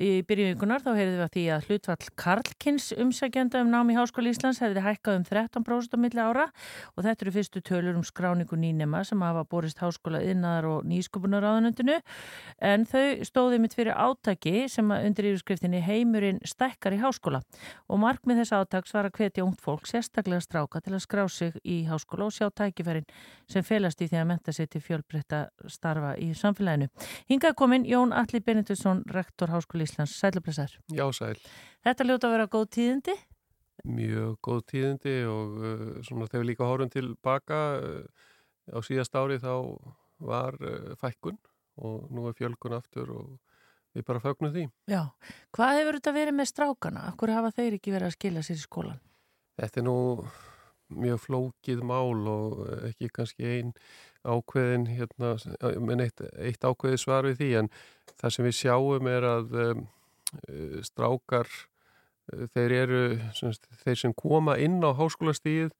[0.00, 4.60] í byrjungunar þá heyrðum við að því að hlutvall Karlkins umsækjanda um námi Háskóla Íslands
[4.62, 6.46] hefði hækkað um 13% á milli ára.
[6.96, 11.44] Og þetta eru fyrstu tölur um skráningu nýnema sem hafa borist Háskóla innar og nýsköpunar
[11.44, 11.98] áðanöndinu
[12.62, 17.42] en þau stóði mitt fyrir átaki sem undir yfirskriftinni heimurinn stækkar í háskóla.
[17.92, 21.58] Og markmið þess átaks var að hvetja ungt fólk sérstaklega stráka til að skrá sig
[21.62, 23.06] í háskóla og sjá tækifærin
[23.50, 26.88] sem felast í því að menta sig til fjölbreytta starfa í samfélaginu.
[27.30, 30.16] Hingað kominn Jón Alli Benediktsson, rektor Háskóla Íslands.
[30.20, 30.74] Sælublessar.
[30.92, 31.38] Já, sæl.
[31.86, 33.16] Þetta ljóta að vera góð tíðindi?
[33.88, 38.28] Mjög góð tíðindi og uh, svona þegar líka horfum tilbaka uh,
[38.70, 39.54] á síðast ári þá
[40.22, 41.40] var uh, fækkun
[41.82, 43.32] og nú er fjölkun aftur og
[43.96, 44.66] við bara fögnum því.
[44.92, 45.02] Já.
[45.56, 47.06] Hvað hefur þetta verið með strákana?
[47.10, 49.02] Akkur hafa þeir ekki verið að skila sér í skólan?
[49.60, 49.96] Þetta er nú
[50.98, 53.74] mjög flókið mál og ekki kannski einn
[54.22, 55.34] ákveðin hérna,
[55.82, 57.50] menn eitt, eitt ákveði svar við því.
[57.62, 57.70] En
[58.20, 59.86] það sem við sjáum er að um,
[60.86, 61.50] strákar
[62.54, 63.02] þeir eru
[63.36, 65.72] semst, þeir sem koma inn á háskólastíð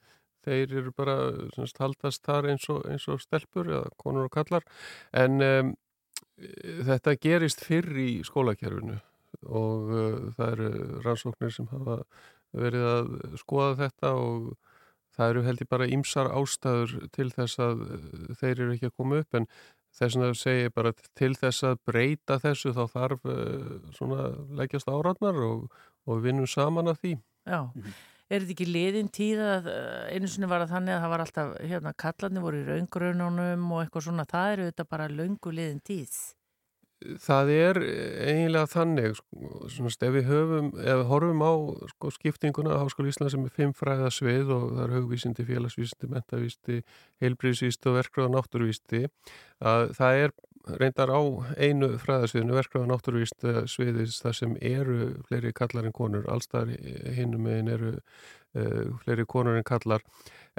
[0.42, 1.16] þeir eru bara
[1.54, 4.66] semst, haldast þar eins og, eins og stelpur eða konur og kallar
[5.14, 5.72] en um,
[6.88, 8.98] þetta gerist fyrr í skólakerfinu
[9.46, 12.02] og uh, það eru rannsóknir sem hafa
[12.52, 14.50] verið að skoða þetta og
[15.16, 18.98] það eru held ég bara ýmsar ástæður til þess að eh, þeir eru ekki að
[18.98, 19.48] koma upp en
[19.92, 25.36] þess að segja bara til þess að breyta þessu þá þarf uh, svona leggjast áratnar
[25.44, 25.66] og,
[26.08, 27.18] og vinnum saman af því.
[27.44, 27.60] Já,
[28.32, 31.24] er þetta ekki liðin tíð að eh, einu sinni var að þannig að það var
[31.26, 35.82] alltaf, hérna, kallarnir voru í raungrununum og eitthvað svona, það eru þetta bara laungu liðin
[35.84, 36.16] tíð?
[37.22, 41.52] Það er eiginlega þannig, sko, ef við höfum, ef við horfum á
[41.94, 46.10] sko, skiptinguna á Háskóli Ísland sem er fimm fræða svið og það er haugvísindi, félagsvísindi,
[46.12, 46.80] mentavísindi,
[47.24, 49.02] heilbríðsvísindi og verkráða náttúruvísindi,
[49.72, 50.36] að það er
[50.82, 51.20] reyndar á
[51.58, 56.70] einu fræðasviðinu, verkráða náttúruvísindi sviðis þar sem eru fleiri kallar en konur, allstar
[57.16, 60.04] hinnum megin eru uh, fleiri konur en kallar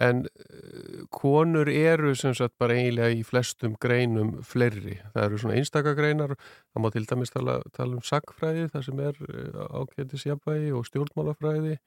[0.02, 4.98] en uh, konur eru sem sagt bara eiginlega í flestum greinum fleiri.
[5.14, 6.36] Það eru svona einstakagreinar,
[6.74, 10.90] það má til dæmis tala, tala um sagfræði, það sem er uh, ákveðis jafnvægi og
[10.90, 11.78] stjórnmálafræði.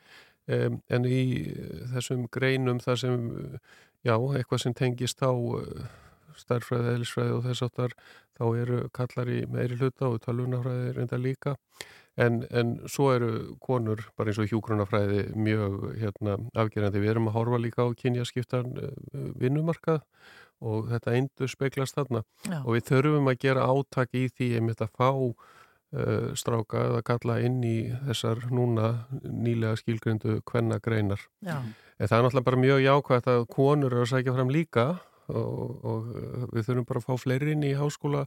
[0.46, 1.22] Um, en í
[1.90, 3.22] þessum greinum það sem,
[4.06, 5.34] já, eitthvað sem tengist á
[6.38, 7.94] starfræði, eðlisfræði og þess aftar
[8.36, 11.56] þá eru kallar í meiri hluta og talunafræði reynda líka
[12.16, 13.30] en, en svo eru
[13.62, 17.02] konur bara eins og hjúgrunafræði mjög hérna, afgerandi.
[17.02, 18.72] Við erum að horfa líka á kynjaskiptan
[19.40, 20.02] vinnumarkað
[20.64, 22.62] og þetta eindur speglast þarna Já.
[22.62, 27.36] og við þurfum að gera átak í því einmitt að fá uh, stráka eða kalla
[27.44, 31.20] inn í þessar núna nýlega skilgrindu hvenna greinar.
[31.44, 31.60] Já.
[31.96, 34.86] En það er náttúrulega bara mjög jákvægt að konur eru að sækja fram líka
[35.28, 36.10] og, og
[36.54, 38.26] við þurfum bara að fá fleiri inn í háskóla,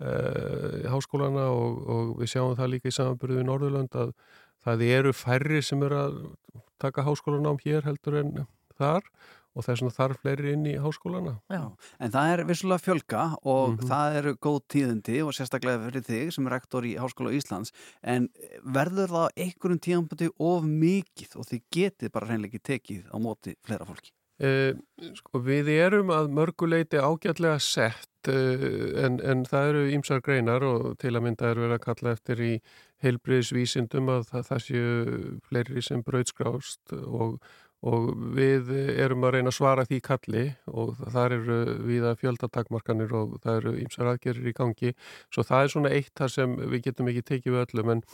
[0.00, 4.12] uh, háskólana og, og við sjáum það líka í samanbyrðu í Norðurland að
[4.66, 6.20] það eru færri sem eru að
[6.82, 9.04] taka háskólanám hér heldur en þar
[9.56, 11.38] og þess vegna þarf fleiri inn í háskólana.
[11.48, 11.62] Já.
[12.02, 13.86] En það er vissulega fjölga og Mhm.
[13.88, 17.72] það eru góð tíðindi og sérstaklega fyrir þig sem er rektor í Háskóla Íslands
[18.02, 18.28] en
[18.64, 23.88] verður það einhverjum tíðanbæti of mikið og þið getið bara ekki tekið á móti fleira
[23.88, 24.12] fólki?
[24.36, 24.74] Uh,
[25.16, 28.66] sko, við erum að mörguleiti ágætlega sett uh,
[29.00, 32.42] en, en það eru ímsar greinar og til að mynda er verið að kalla eftir
[32.44, 32.50] í
[33.04, 34.90] heilbriðsvísindum að það, það séu
[35.48, 37.38] fleiri sem brautskrást og,
[37.80, 41.58] og við erum að reyna að svara því kalli og þar eru
[41.88, 44.92] viða fjöldatakmarkanir og það eru ímsar aðgerir í gangi.
[45.32, 48.04] Svo það er svona eitt þar sem við getum ekki tekið við öllum en,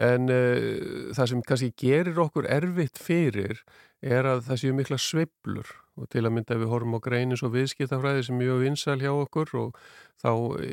[0.00, 3.60] en uh, það sem kannski gerir okkur erfitt fyrir
[4.02, 5.68] er að það séu mikla sveplur
[6.00, 9.12] og til að mynda ef við horfum á greinin svo viðskiptafræði sem mjög vinsæl hjá
[9.12, 9.78] okkur og
[10.22, 10.30] þá
[10.64, 10.70] e,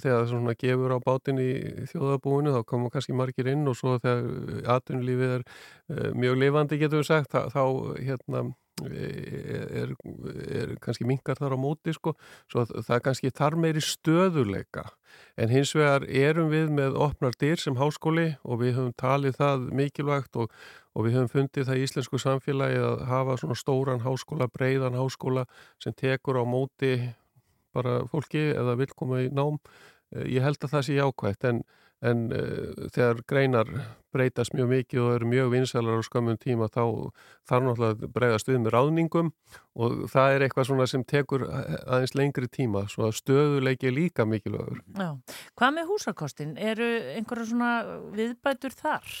[0.00, 1.50] þegar það svona gefur á bátinn í
[1.92, 7.02] þjóðabúinu þá koma kannski margir inn og svo þegar atvinnulífið er e, mjög lifandi getur
[7.02, 7.62] við sagt þá, þá
[8.00, 8.46] hérna
[8.82, 12.14] er, er kannski mingar þar á móti sko,
[12.50, 14.88] svo það kannski þar meiri stöðuleika
[15.38, 19.68] en hins vegar erum við með opnar dyr sem háskóli og við höfum talið það
[19.78, 20.50] mikilvægt og,
[20.94, 25.46] og við höfum fundið það í íslensku samfélagi að hafa svona stóran háskóla, breiðan háskóla
[25.82, 26.96] sem tekur á móti
[27.74, 29.58] bara fólki eða vil koma í nám.
[30.14, 31.64] Ég held að það sé jákvægt en
[32.04, 33.70] En uh, þegar greinar
[34.14, 36.82] breytast mjög mikið og eru mjög vinsælar á skömmun tíma þá
[37.48, 39.30] þarf náttúrulega breyðast við með ráðningum
[39.74, 44.28] og það er eitthvað svona sem tekur aðeins lengri tíma svo að stöðuleiki er líka
[44.28, 44.84] mikilvægur.
[44.94, 45.10] Já.
[45.58, 46.54] Hvað með húsakostin?
[46.54, 47.72] Eru einhverja svona
[48.14, 49.16] viðbætur þar?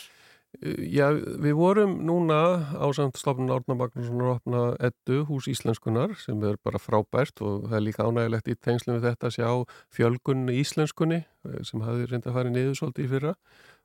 [0.62, 1.08] Já,
[1.42, 2.38] við vorum núna
[2.78, 7.66] á samt stofnun Árna Magnússon að opna eddu hús íslenskunar sem er bara frábært og
[7.66, 9.48] það er líka ánægilegt í tengslum við þetta að sjá
[9.96, 13.34] fjölgun íslenskunni eh, sem hafi reynda að fara niður svolítið í fyrra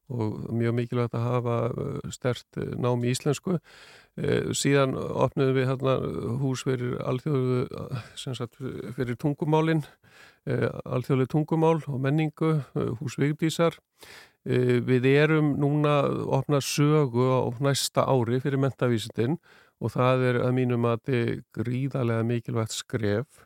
[0.10, 3.58] og mjög mikilvægt að hafa eh, stert eh, nám í íslensku.
[4.20, 5.94] Síðan opnum við hérna
[6.42, 7.60] hús fyrir alþjóðu,
[8.20, 8.58] sagt,
[8.98, 9.86] fyrir tungumálinn,
[10.48, 12.54] alþjóðlega tungumál og menningu,
[13.00, 13.78] hús Vigdísar.
[14.48, 19.36] Eh, við erum núna að opna sögu á næsta ári fyrir mentavísindin
[19.84, 23.46] og það er að mínum að þetta er gríðarlega mikilvægt skref.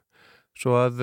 [0.54, 1.02] Svo að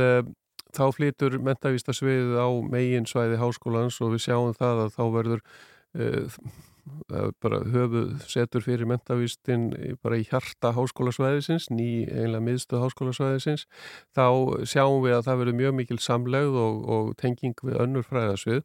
[0.70, 5.42] þá flytur mentavístasviðið á megin svæði háskólans og við sjáum það að þá verður
[7.42, 9.70] bara höfuð setur fyrir mentavístin
[10.02, 13.66] bara í hjarta háskólasvæðisins, ný einlega miðstu háskólasvæðisins,
[14.16, 14.26] þá
[14.68, 18.62] sjáum við að það verður mjög mikil samlegð og, og tenging við önnur fræðasvið.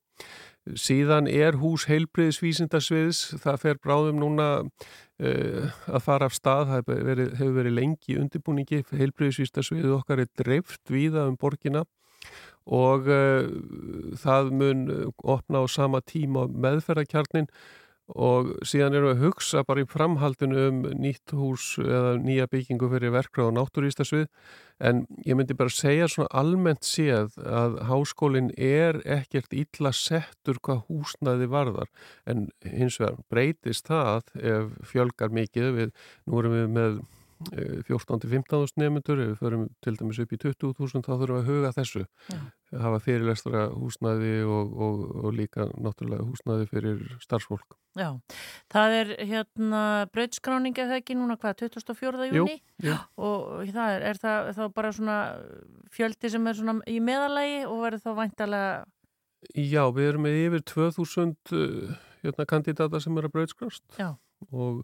[0.81, 7.05] Síðan er hús heilbriðisvísindarsviðs, það fer bráðum núna uh, að fara af stað, það hefur
[7.11, 11.85] verið, hefur verið lengi undirbúningi, heilbriðisvísindarsviðið okkar er dreift víða um borgina
[12.65, 13.45] og uh,
[14.17, 14.85] það mun
[15.21, 17.49] opna á sama tíma meðferðarkjarnin
[18.13, 22.89] og síðan erum við að hugsa bara í framhaldinu um nýtt hús eða nýja byggingu
[22.91, 24.27] fyrir verkra og náttúrýstasvið
[24.85, 30.83] en ég myndi bara segja svona almennt séð að háskólinn er ekkert illa settur hvað
[30.89, 31.89] húsnaði varðar.
[32.29, 35.93] En hins vegar breytist það ef fjölgar mikið við,
[36.27, 37.03] nú erum við með
[37.45, 41.73] 14-15.000 nefnendur, ef við förum til dæmis upp í 20.000 þá þurfum við að huga
[41.75, 42.05] þessu.
[42.31, 42.39] Já.
[42.81, 47.77] Hafa fyrirlestra húsnæði og, og, og líka náttúrulega húsnæði fyrir starfsfólk.
[47.95, 48.09] Já,
[48.73, 52.27] það er hérna bröðskráning eða ekki núna hvað, 2004.
[52.35, 52.57] júni
[53.15, 55.19] og það er, er það þá bara svona
[55.95, 58.75] fjöldi sem er svona í meðalagi og verður þá væntalega
[59.53, 61.35] Já, við erum með yfir 2000
[62.25, 63.99] hérna, kandidata sem er að bröðskrást
[64.51, 64.81] og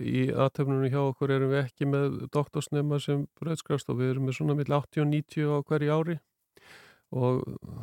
[0.00, 4.38] Í aðtöfnunum hjá okkur erum við ekki með doktorsnema sem bröðskrast og við erum með
[4.38, 6.16] svona millir 80 og 90 á hverju ári
[7.12, 7.42] og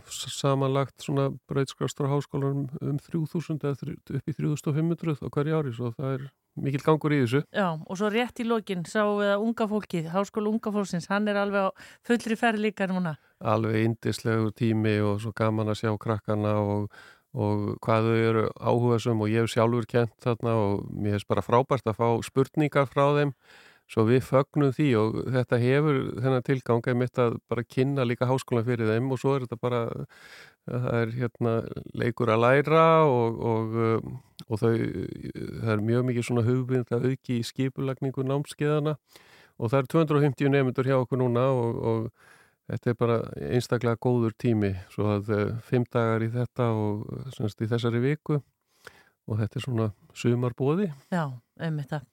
[0.10, 5.94] samanlagt svona bröðskrast á háskólanum um 3000 eða upp í 3500 á hverju ári svo
[5.96, 6.26] það er
[6.60, 7.44] mikil gangur í þessu.
[7.56, 11.30] Já og svo rétt í lokin sáum við að unga fólkið, háskóla unga fólksins, hann
[11.32, 11.70] er alveg á
[12.08, 13.16] fullri ferð líka núna.
[13.40, 16.92] Alveg indislegur tími og svo gaman að sjá krakkana og
[17.32, 21.44] og hvað þau eru áhugaðsum og ég hef sjálfur kent þarna og mér hefst bara
[21.46, 23.32] frábært að fá spurningar frá þeim
[23.92, 28.30] svo við fögnum því og þetta hefur þennan tilgang að mitt að bara kynna líka
[28.30, 29.82] háskólan fyrir þeim og svo er þetta bara
[30.66, 31.56] það er hérna
[31.98, 33.80] leikur að læra og, og,
[34.48, 38.96] og þau það er mjög mikið svona hugbind að auki í skipulagningu námskeiðana
[39.62, 42.30] og það er 250 nefndur hjá okkur núna og, og
[42.72, 43.16] Þetta er bara
[43.52, 45.32] einstaklega góður tími svo að
[45.68, 50.88] fimm dagar í þetta og semst í þessari viku og þetta er svona sumarbóði.
[51.12, 51.26] Já,
[51.60, 52.06] einmitt það.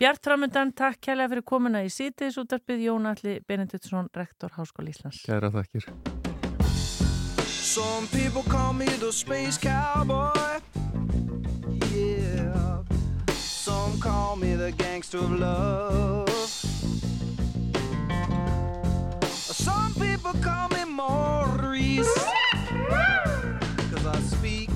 [0.00, 5.18] Bjart Tramundan, takk kærlega fyrir komuna í sítiðs útarpið Jón Alli Benediktsson, rektor Háskóli Íslands.
[5.28, 5.84] Kæra þakkir.
[7.44, 10.58] Some people call me the space cowboy
[11.92, 12.82] Yeah
[13.36, 16.28] Some call me the gangster of love
[19.52, 22.08] Some people call me Maurice.
[23.92, 24.70] Cause I speak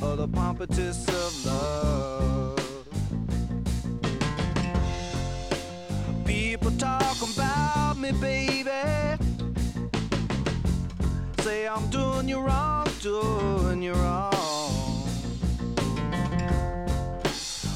[0.00, 2.35] of the pompatus of love.
[8.12, 8.70] Me, baby.
[11.40, 14.32] Say I'm doing you wrong, doing you wrong.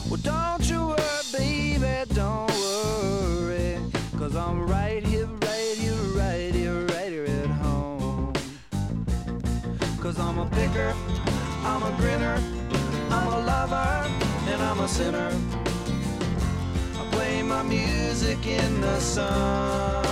[0.09, 3.79] Well, don't you worry, baby, don't worry.
[4.19, 8.33] Cause I'm right here right here, right here, right here at home.
[10.01, 10.95] Cause I'm a picker,
[11.65, 12.41] I'm a grinner,
[13.11, 14.11] I'm a lover,
[14.49, 15.60] and I'm a sinner.
[17.51, 20.05] My music in the sun.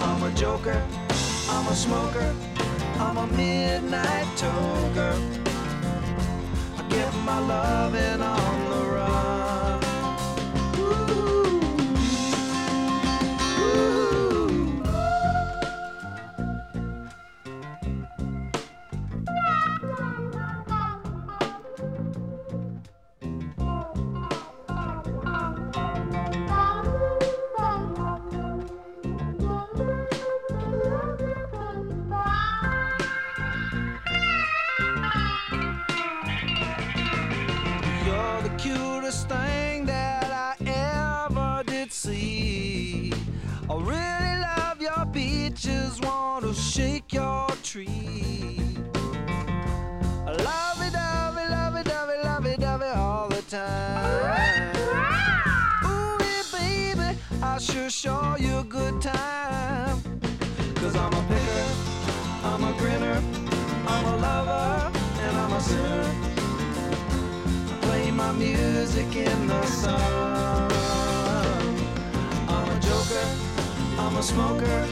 [0.00, 0.80] I'm a joker,
[1.50, 2.32] I'm a smoker,
[3.00, 5.14] I'm a midnight toker.
[6.78, 8.95] I get my loving on the run.
[65.68, 66.14] I'm a.
[67.82, 70.70] Play my music in the sun.
[72.48, 73.26] I'm a joker,
[73.98, 74.86] I'm a smoker,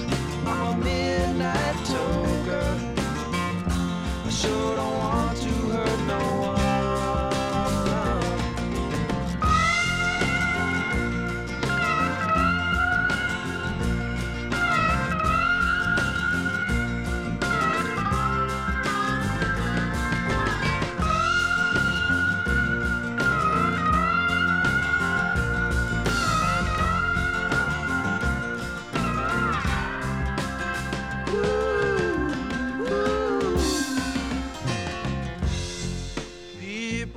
[0.47, 2.97] I'm a midnight toker.
[4.27, 6.19] I sure don't want to hurt no
[6.49, 6.54] one.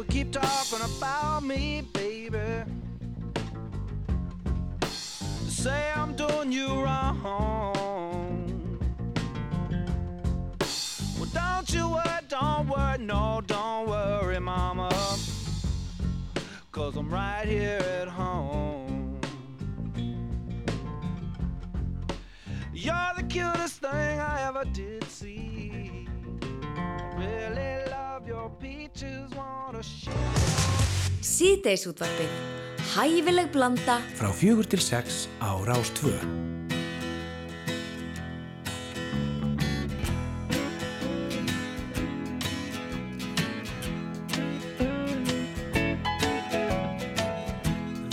[0.09, 2.39] Keep talking about me, baby.
[5.47, 7.73] Say I'm doing you wrong.
[11.19, 14.89] Well, don't you worry, don't worry, no, don't worry, mama.
[16.71, 19.19] Cause I'm right here at home.
[22.73, 26.07] You're the cutest thing I ever did see.
[27.17, 27.86] Really
[29.81, 30.17] share.
[31.21, 32.31] Síðdeisútvarpið.
[32.95, 33.99] Hæfileg blanda.
[34.17, 36.11] Frá fjögur til sex á Rás 2.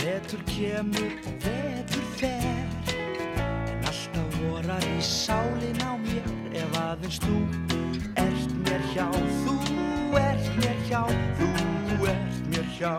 [0.03, 7.37] Vetur kemur og vetur fer En alltaf vorar í sálin á mér Ef aðeins þú
[8.15, 9.09] ert mér hjá
[9.43, 9.64] Þú
[10.85, 11.01] hjá
[11.39, 12.93] Þú ert mér hjá.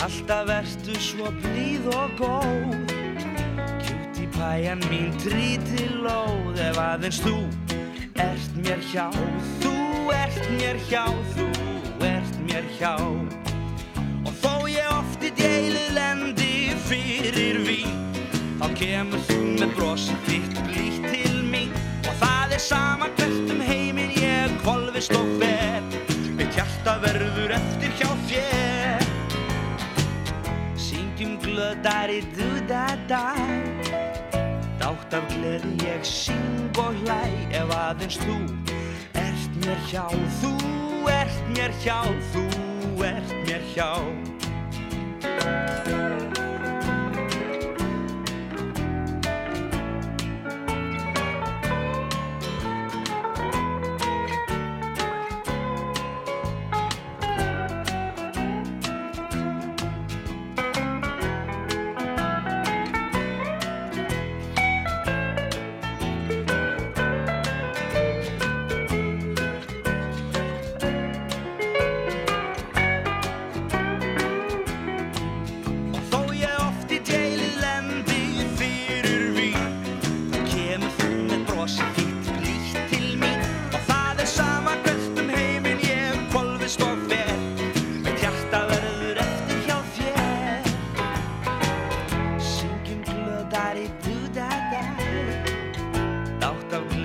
[0.00, 2.94] Alltaf ertu svo blíð og góð.
[3.84, 7.36] Kjút í pæjan mín trítilóð Ef aðeins þú
[8.20, 9.08] ert mér hjá
[9.62, 9.74] Þú
[10.16, 11.04] ert mér hjá
[11.36, 11.48] Þú
[12.04, 12.94] ert mér hjá.
[14.26, 17.96] Og þó ég oft í deilu lendi fyrir vín
[18.60, 21.72] Þá kemur þú með brosi þitt blítt til mín.
[22.04, 24.52] Og það er sama hvert um heiminn ég
[25.00, 25.80] kvolvist og fer
[26.36, 29.04] Mitt hjarta verður eftir hjá þér.
[30.76, 33.24] Syngjum glöðari du-da-da.
[34.80, 37.22] Dátt af gleði ég syng og hlæ
[37.52, 38.38] Ef aðeins þú
[39.20, 40.06] ert mér hjá
[40.40, 40.54] Þú
[41.12, 42.00] ert mér hjá,
[42.32, 42.46] þú
[43.04, 43.90] ert mér hjá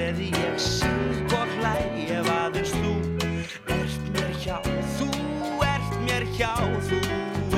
[0.05, 1.71] Gleði ég syng og hlæ
[2.13, 2.91] Ef aðeins þú
[3.73, 4.59] ert mér hjá.
[4.99, 5.07] Þú
[5.65, 6.51] ert mér hjá,
[6.85, 6.99] þú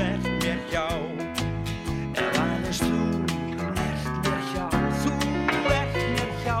[0.00, 0.86] ert mér hjá.
[2.16, 3.02] Ef aðeins þú
[3.66, 4.64] ert mér hjá
[5.04, 5.12] Þú
[5.76, 6.56] ert mér hjá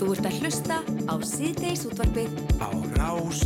[0.00, 2.40] Þú ert að hlusta á síðdeisútvarpið.
[2.56, 3.44] Á Rás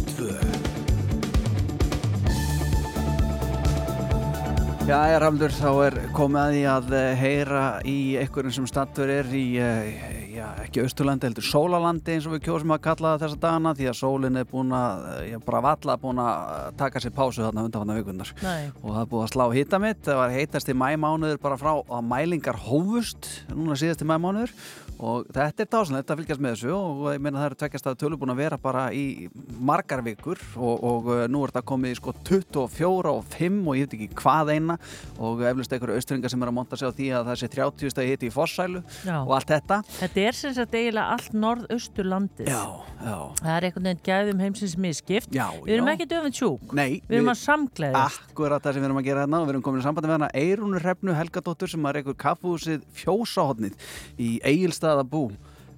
[4.83, 9.13] Já, ég rafndur, þá er komið að því að eh, heyra í einhverjum sem stattur
[9.15, 10.12] er í, eh,
[10.43, 13.89] já, ekki Östurlandi, heldur Sólalandi eins og við kjósum að kalla það þessa dagana því
[13.91, 17.67] að sólinn er búin að, eh, já, bara valla búin að taka sér pásu þarna
[17.67, 18.33] undanfanna vikundar.
[18.43, 18.71] Nei.
[18.83, 21.73] Og það er búið að slá hita mitt, það var heitast í mæmánuður bara frá
[21.83, 24.57] að mælingar hófust, núna síðast í mæmánuður
[25.03, 27.97] og þetta er dásanlegt að fylgjast með þessu og ég meina það eru tveggjast að
[28.03, 29.29] tölu búin að vera bara í
[29.59, 33.79] margar vikur og, og eh, nú er þetta komið í sko 24 og 5 og
[33.79, 34.77] ég veit ekki hvað eina
[35.19, 37.95] og eflust einhverju austringar sem er að monta sig á því að það sé 30
[37.97, 39.17] stegi hiti í Fossælu Já.
[39.25, 42.49] og allt þetta Þetta er sem sagt eiginlega allt norðausturlandið.
[42.49, 42.63] Já,
[43.05, 43.17] já.
[43.39, 45.29] Það er einhvern veginn gæðum heimsins miskipt.
[45.37, 45.93] Já, Við erum já.
[45.97, 46.73] ekki döfum tjúk.
[46.79, 48.23] Nei, Við erum að samgleðast.
[48.33, 50.17] Akkurat það sem við erum að gera hérna og við erum komin í sambandi með
[50.19, 53.77] hana Eirúnur Hrefnu Helgadóttur sem er einhver kaffúsið fjósahotnið
[54.19, 55.27] í Egilstaða bú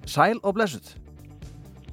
[0.05, 0.95] Sæl og blessuð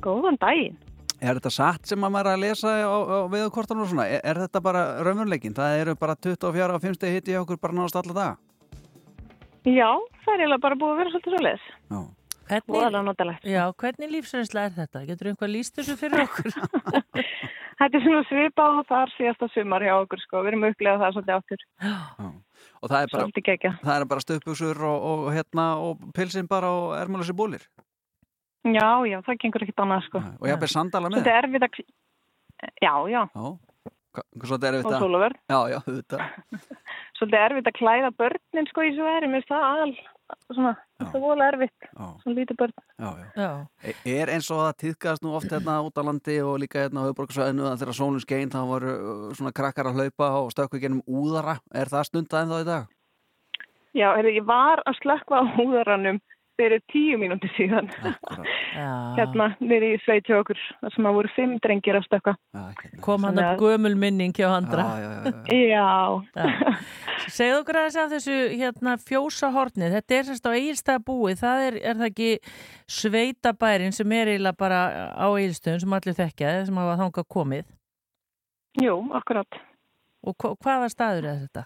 [0.03, 0.79] Góðan daginn.
[1.23, 4.09] Er þetta satt sem að maður er að lesa á, á veðukortanum og svona?
[4.11, 5.55] Er, er þetta bara raunveruleikin?
[5.55, 8.33] Það eru bara 24 og 5 hitti hjá okkur bara náðast alla daga?
[9.63, 9.87] Já,
[10.25, 11.69] það er eiginlega bara búið að vera svolítið svo leiðis.
[11.95, 12.01] Já.
[13.03, 13.45] Notalegt.
[13.49, 15.03] Já, hvernig lífsreynsla er þetta?
[15.09, 16.53] Getur einhvað líst þessu fyrir okkur?
[17.83, 20.43] Þetta er svona svipað og þar síðasta sumar hjá okkur sko.
[20.45, 21.65] Við erum upplegað það svolítið áttur.
[22.83, 26.71] Og það er bara, Svolítið það er bara stöpuksur og, og, hérna, og pilsin bara
[26.71, 27.65] og ermálösi búlir.
[28.63, 30.23] Já, já, það gengur ekkert annað sko.
[30.39, 31.25] Og ég hafði sandala með.
[31.25, 31.83] Svolítið erfitt að...
[32.85, 33.23] Já, já.
[33.35, 33.47] Já.
[34.13, 34.99] Hva- Hvað svo þetta er Og þetta?
[35.03, 35.39] sólarvörn.
[35.51, 36.19] Já, já, þetta.
[37.19, 39.27] Svolítið erfitt að klæða börnin sko í svo er.
[39.27, 39.95] Mér finnst það aðal
[40.53, 41.87] svona, það er vola erfitt.
[41.97, 42.75] Svona lítið börn.
[42.99, 43.27] Já, já.
[43.43, 43.51] Já.
[43.85, 47.03] E- Er eins og það týðkast nú oft hérna út á landi og líka hérna
[47.03, 50.81] á höfuborgarsvæðinu að þegar sólinn skein þá voru uh, svona krakkar að hlaupa og stökku
[50.83, 51.59] gennum úðara.
[51.75, 52.91] Er það stundað en þá í dag?
[53.93, 56.21] Já, ég var að slökka á húðaranum
[56.63, 57.91] fyrir tíu mínúti síðan.
[58.79, 58.89] Já.
[59.19, 60.61] hérna, niður í sveit hjá okkur,
[60.95, 62.33] sem að voru fimm drengir að stökka.
[63.05, 64.87] Kom hann að- gömul minning hjá andra.
[65.51, 65.89] Já.
[67.33, 69.99] Segðu okkur aðeins af þessu hérna, fjósahornið.
[69.99, 71.43] Þetta er semst á Egilstað búið.
[71.43, 72.31] Það er, er það ekki
[72.97, 74.81] sveitabærin sem er eiginlega bara
[75.19, 77.69] á Egilstöðun sem allir þekkja, sem hafa þangað komið.
[78.83, 79.61] Jú, akkurat.
[80.25, 81.65] Og hva- hvaða staður er þetta?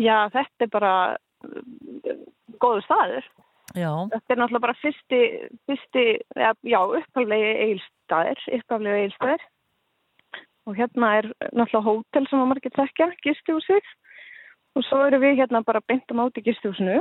[0.00, 0.92] Já, þetta er bara
[2.62, 3.30] góðu staður.
[3.76, 3.90] Já.
[4.10, 5.20] Þetta er náttúrulega bara fyrsti,
[5.70, 6.04] fyrsti
[6.42, 9.44] ja, já, upphaflegi eilstaðir, upphaflegi eilstaðir.
[10.66, 13.94] Og hérna er náttúrulega hótel sem að margir tekja, gistihúsið.
[14.78, 16.98] Og svo erum við hérna bara beint á móti gistihúsinu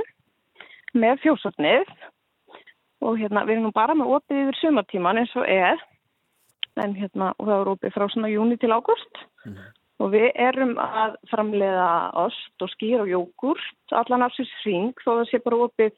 [0.97, 1.89] með fjósotnið.
[3.05, 5.81] Og hérna, við erum nú bara með opið yfir sumartíman eins og er.
[6.79, 9.21] En hérna, og það er opið frá svona júni til ágúst.
[9.99, 11.89] Og við erum að framleiða
[12.21, 15.95] ost og skýr og jógurt allan af sér hring þó það sé bara opið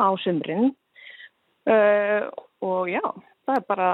[0.00, 0.70] á sumrin.
[1.68, 2.24] Uh,
[2.64, 3.04] og já,
[3.44, 3.88] það er bara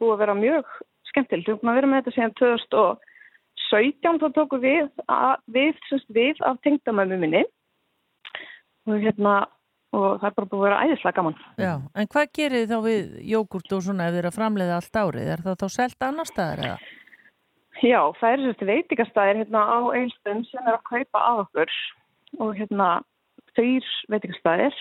[0.00, 0.76] búið að vera mjög
[1.10, 1.48] skemmtilegt.
[1.48, 6.40] Við erum að vera með þetta síðan 2017 þá tókum við, að, við, semst, við
[6.48, 7.42] af tengdamömmu minni.
[8.88, 9.34] Og hérna,
[9.92, 11.38] og það er bara búið að vera æðislega gaman.
[11.60, 11.74] Já.
[11.92, 15.00] En hvað gerir þið þá við jógurt og svona ef þið eru að framleiða allt
[15.02, 15.30] árið?
[15.36, 16.80] Er það þá selt annar staðar eða?
[17.82, 21.72] Já, það eru sérstu veitingastæðir hérna á Eilstum sem er að kaupa að okkur
[22.38, 22.88] og hérna
[23.56, 24.76] þrýr veitingastæðir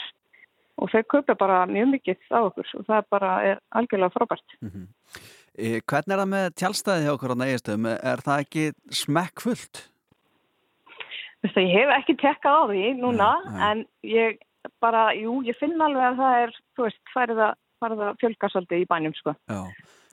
[0.82, 4.56] og þau kaupa bara mjög mikið á okkur og það bara er algjörlega frábært.
[5.58, 7.89] E, hvernig er það með tjálstæði hjá okkur á nægistöðum?
[7.97, 8.68] Er það ekki
[9.02, 9.82] smekkfullt?
[11.41, 13.32] Þú veist að ég hef ekki tekkað á því núna
[13.72, 14.38] en ég
[14.84, 18.49] bara, jú, ég finn alveg að það er, þú veist, farið að, farið að fjölga
[18.54, 19.34] svolítið í bænum, sko.
[19.49, 19.62] Já.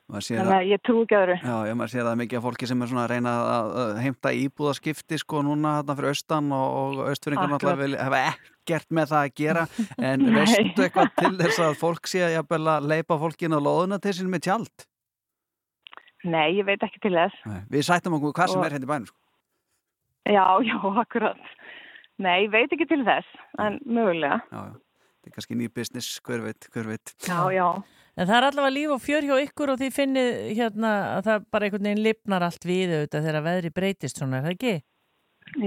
[0.09, 1.35] Þannig að ég trú ekki öðru.
[1.45, 3.91] Já, ég maður sér það mikið af fólki sem er svona að reyna að að
[4.07, 9.27] heimta íbúðaskipti sko núna þarna fyrir austan og, og austfyringar náttúrulega hafa ekkert með það
[9.27, 9.65] að gera
[10.11, 14.15] en veistu eitthvað til þess að fólk sé að að leipa fólkinu á loðuna til
[14.17, 14.87] sín með tjald?
[16.25, 17.37] Nei, ég veit ekki til þess.
[17.47, 17.61] Nei.
[17.77, 19.21] Við sættum okkur hvað sem Og- er hérna í bænum sko.
[20.29, 21.53] Já, já, akkurat.
[22.19, 23.29] Nei, ég veit ekki til þess,
[23.63, 24.41] en mögulega.
[24.51, 24.75] Já, já.
[25.19, 27.13] Þetta er kannski ný business, hver veit, hver veit.
[27.29, 27.69] Já, já.
[28.19, 31.45] En það er allavega líf og fjör hjá ykkur og þið finnið hérna að það
[31.55, 34.73] bara einhvern veginn lifnar allt við auðvitað þegar veðri breytist svona, er það ekki?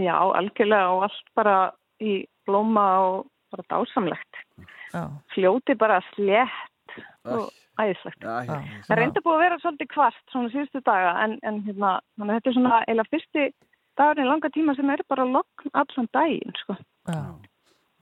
[0.01, 1.55] Já, algjörlega og allt bara
[2.03, 2.17] í
[2.49, 3.17] blóma og
[3.55, 4.43] bara dásamlegt.
[4.91, 5.03] Já.
[5.31, 7.47] Fljóti bara slétt og
[7.79, 8.19] æðislegt.
[8.19, 8.55] Já, já.
[8.89, 12.57] Það reynda búið að vera svolítið kvart svona síðustu daga en, en hérna, þetta er
[12.57, 13.51] svona eila fyrsti
[13.99, 16.75] dagurinn í langa tíma sem er bara lokn allan daginn, sko.
[17.07, 17.21] Já,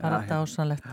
[0.02, 0.90] bara dásanlegt.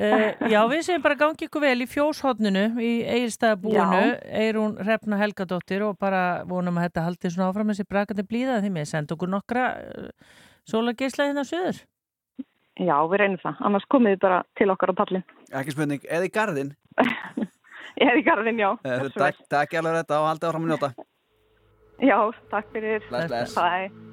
[0.00, 4.04] Uh, já, við segjum bara gangi ykkur vel í fjóshotninu í eigilstæðabúinu,
[4.40, 8.72] Eirún Hrefna Helgadóttir og bara vonum að þetta haldi svona áfram þessi brakandi blíða því
[8.78, 10.08] með senda okkur nokkra uh,
[10.70, 11.82] sólageisla hérna á söður.
[12.80, 13.60] Já, við reynum það.
[13.68, 15.26] Annars komið þið bara til okkar á pallin.
[15.60, 16.74] Ekki spurning, eða í garðin
[18.00, 18.70] Ég er í garðin, já.
[18.86, 19.08] Eh.
[19.12, 20.92] Takk, alveg þetta og haldið áfram að njóta
[22.00, 22.16] Já,
[22.48, 23.04] takk fyrir.
[23.10, 23.58] Bless, bless.
[23.58, 24.09] Bye.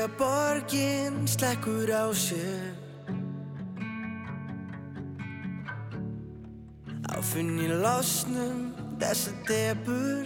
[0.00, 2.72] Þegar borgin slekkur á sér.
[7.04, 10.24] Á finn í losnum þessa debur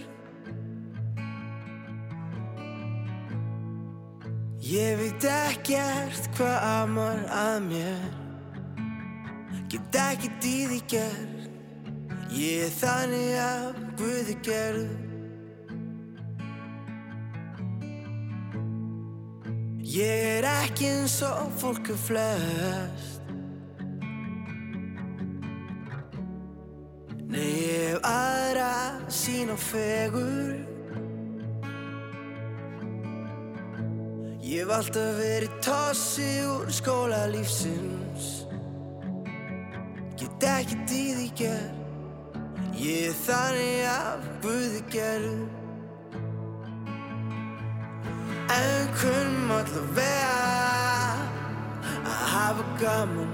[4.63, 8.05] Ég veit ekkert hvað amar að mér.
[9.67, 15.04] Get ekkert í því gerð Ég er þannig að Guði gerð
[19.95, 23.29] Ég er ekki eins og fólk er flest.
[27.31, 27.95] Nei,
[29.07, 30.57] sín og fegur.
[34.43, 38.43] Ég hef alltaf verið tossi úr skóla lífsins.
[40.19, 41.67] Get ekkert í því ger
[42.75, 45.54] Ég er þannig af Guði gerð
[48.55, 50.35] En kunnum alltaf vera
[52.07, 53.31] að hafa gaman.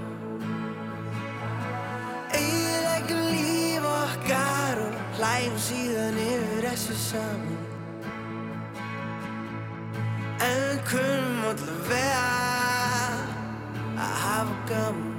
[2.37, 7.61] Eiginlega líf okkar og hlægjum síðan yfir þessu saman.
[10.47, 12.25] En kunnum alltaf vera
[14.07, 15.13] að hafa gaman.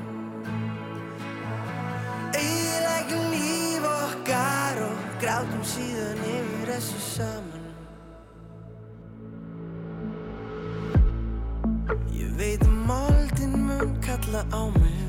[2.43, 7.42] Eiginlega líf okkar og grátum síðan yfir þessu saman
[14.43, 15.03] kalla á mig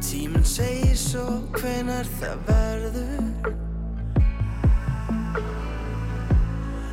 [0.00, 3.50] Tíminn segir svo hvenar það verður?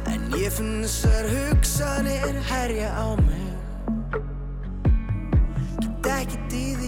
[0.07, 3.51] En ég finn þessar hugsanir herja á mig.
[6.01, 6.81] Get ekkert í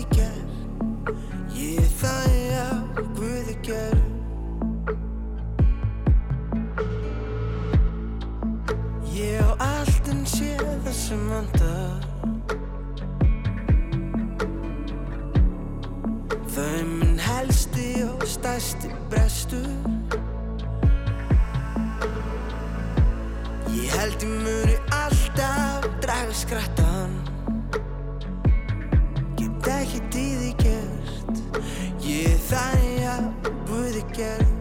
[11.14, 12.00] sem vandar
[16.58, 19.68] er minn helsti og stærsti brestur.
[23.74, 27.14] Ég held ég muni alltaf draga skrattan
[29.38, 31.46] Get ekkert í því gert
[32.08, 34.53] Ég er þannig að Guði gerð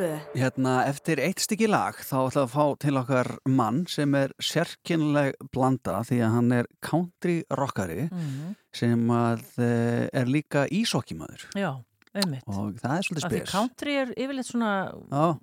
[0.00, 4.32] Rástfö Hérna, eftir eitt stykki lag þá ætlaðu að fá til okkar mann sem er
[4.42, 8.56] sérkynleg blanda því að hann er country rockari Mhm.
[8.72, 11.82] sem að eh, er líka ísokkimaður Já,
[12.14, 12.42] einmitt.
[12.50, 13.50] og það er svolítið spes.
[13.52, 14.70] country er yfirleitt svona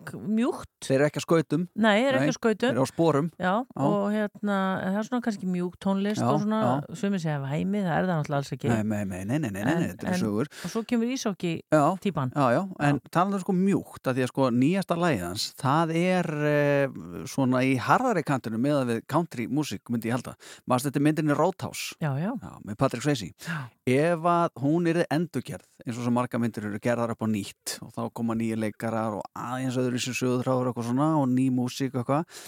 [0.06, 0.68] k- mjúkt.
[0.84, 1.68] Þeir eru ekki að skautum.
[1.76, 2.68] Nei, er ekki að skautum.
[2.68, 3.30] Þeir eru á sporum.
[3.40, 6.96] Já, og hérna, það er svona kannski mjúk tónlist Já, og svona, já.
[7.00, 8.68] sumir segja væmi, það er það náttúrulega alls ekki.
[8.70, 10.52] Nei, nei, nei, nei, nei, nei, nei, þetta eru sögur.
[10.68, 12.32] Og svo kemur ísokki Já, típan.
[12.36, 16.32] Já, já, en talaðu sko mjúkt að því að sko nýjasta lagið hans, það er
[16.52, 16.88] eh,
[17.26, 20.36] svona í harðari kantinu með að við country músík myndi ég halda.
[20.68, 21.96] Maður þetta er myndinni Roadhouse.
[22.02, 22.32] Já, já.
[22.38, 23.58] Já.
[23.88, 27.78] Ef að hún er endurgerð, eins og svo marga myndir eru gerðar upp á nýtt
[27.86, 31.46] og þá koma nýja leikarar og aðeins öðru í sér sögurþráður og svona og ný
[31.56, 32.42] músík og eitthvað,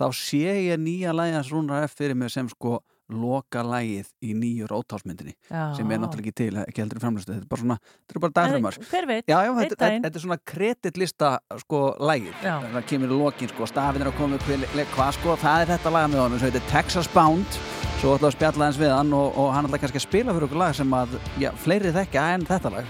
[0.00, 2.78] þá sé ég nýja lagið hans Rúnar F fyrir mig sem sko
[3.12, 5.76] loka lagið í nýju Roadhouse-myndinni Já.
[5.76, 8.24] sem er náttúrulega ekki til, ekki heldur í framlustu þetta er bara svona, þetta er
[8.24, 12.56] bara dagfrumar þetta, þetta er svona kreditlista sko lagið, Já.
[12.72, 15.94] það kemur í lokin sko, stafinn er að koma upp hvað sko, það er þetta
[15.98, 17.60] laga með honum, sem heitir Texas Bound
[18.00, 20.48] svo ætla að spjalla eins við hann og, og hann ætla kannski að spila fyrir
[20.48, 22.84] okkur lag sem að, já, fleiri þekkja en þetta lag.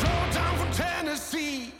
[0.00, 1.72] Drove down from Tennessee,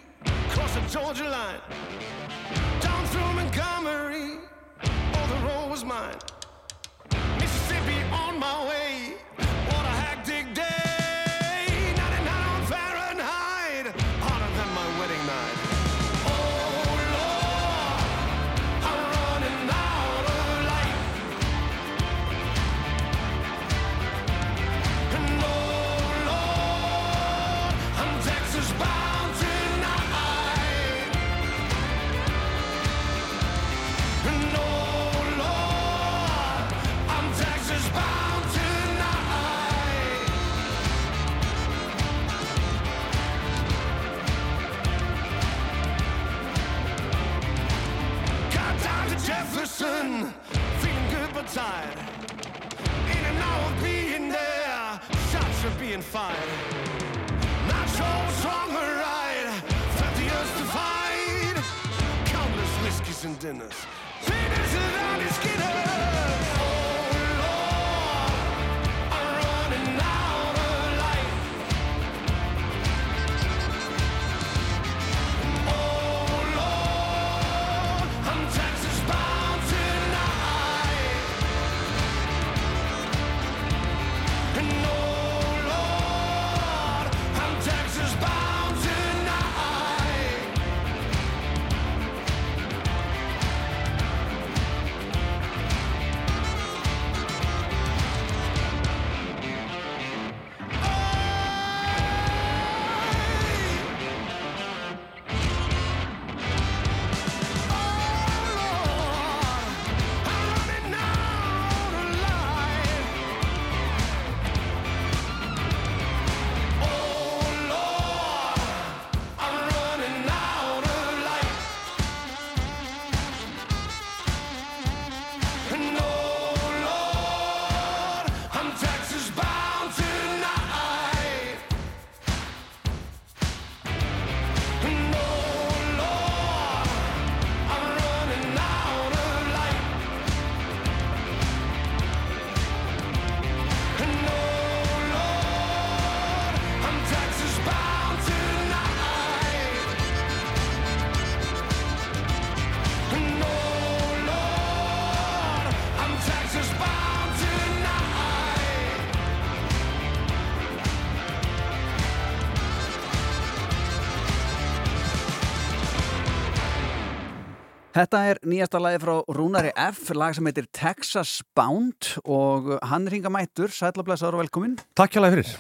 [168.01, 173.29] Þetta er nýjasta lagi frá Rúnari F, lag sem heitir Texas Bound og hann hinga
[173.29, 174.79] mættur, sætlablaðsar og velkomin.
[174.97, 175.51] Takk hjá fyrir.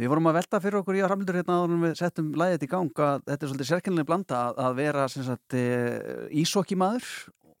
[0.00, 2.64] Við vorum að velta fyrir okkur í að framlundur hérna áður en við settum lagið
[2.64, 5.58] í gang að þetta er svolítið sérkennileg blanda að, vera sagt
[6.40, 7.10] ísokki maður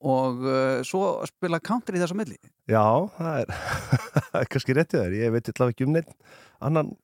[0.08, 2.40] og uh, svo spila country í þessu milli.
[2.64, 2.86] Já,
[3.18, 3.54] það er,
[4.54, 5.18] kannski réttið þér.
[5.20, 6.16] Ég veit allavega ekki um neitt
[6.64, 6.94] annan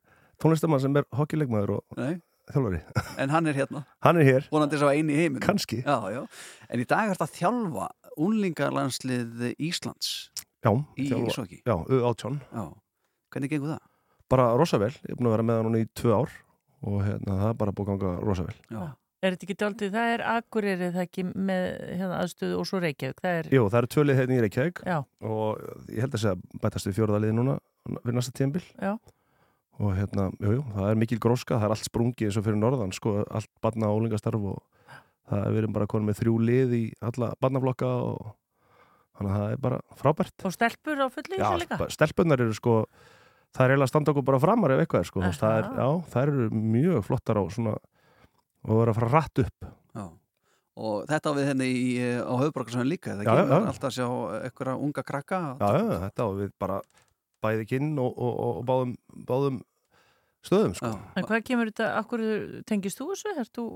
[0.41, 2.17] tónlistamann sem er hockeyleikmaður og Nei.
[2.53, 2.81] Þjálfari.
[3.23, 3.83] En hann er hérna.
[4.07, 4.49] Hann er hér.
[4.53, 5.43] Vonandi sá eini í heiminn.
[5.45, 5.81] Kannski.
[5.83, 6.23] Já, já.
[6.71, 7.89] En í dag er þetta að þjálfa
[8.27, 10.13] unlingarlandslið Íslands
[10.65, 11.61] Já, í þjálfa- ísokki.
[11.67, 12.39] Já, U18.
[12.53, 12.67] Já.
[13.35, 13.83] Hvernig gengur það?
[14.33, 14.91] Bara rosa vel.
[15.07, 16.31] Ég er búin að vera með hann núna í tvö ár
[16.87, 18.57] og hérna, það er bara búin að ganga rosa vel.
[18.75, 18.85] Já.
[19.25, 21.63] Er þetta ekki daldið, það er Akureyri það ekki með
[21.99, 23.47] hérna, aðstöðu og svo Reykjavík, það er...
[23.57, 24.97] Jú, það eru tvölið hérna í Reykjavík Já.
[25.25, 27.55] og ég held að segja bætast við fjóraðaliði núna
[28.05, 28.63] við næsta tíðanbíl.
[28.77, 28.93] Já.
[29.77, 32.57] Og hérna, jú, jú, það er mikil gróska, það er allt sprungið eins og fyrir
[32.63, 34.63] norðan, sko, allt barna og ólingastarf og
[35.29, 38.31] það er verið bara konum með þrjú lið í alla barnaflokka og
[39.19, 40.35] þannig að það er bara frábært.
[40.49, 41.79] Og stelpur á fullu í Já, þessu líka?
[41.83, 42.77] bara- stelpunnar eru sko
[43.57, 45.69] það er eiginlega að standa okkur bara framar ef eitthvað er sko, veist, það er,
[45.77, 47.77] já, það eru mjög flottar á svona
[48.67, 50.07] og vera að fara rætt upp Já.
[50.77, 51.87] Og þetta á við henni í,
[52.21, 53.61] á höfuborgarsvæðin líka, það já.
[53.65, 54.09] alltaf að sjá
[54.45, 55.39] einhverja unga krakka.
[55.57, 56.81] já, já, þetta á við bara
[57.45, 58.95] bæði kinn og, og, og, og báðum,
[59.29, 59.59] báðum
[60.47, 60.93] stöðum sko.
[61.19, 62.23] En hvað kemur þetta, akkur
[62.69, 63.33] tengist þú þessu?
[63.43, 63.67] Erst þú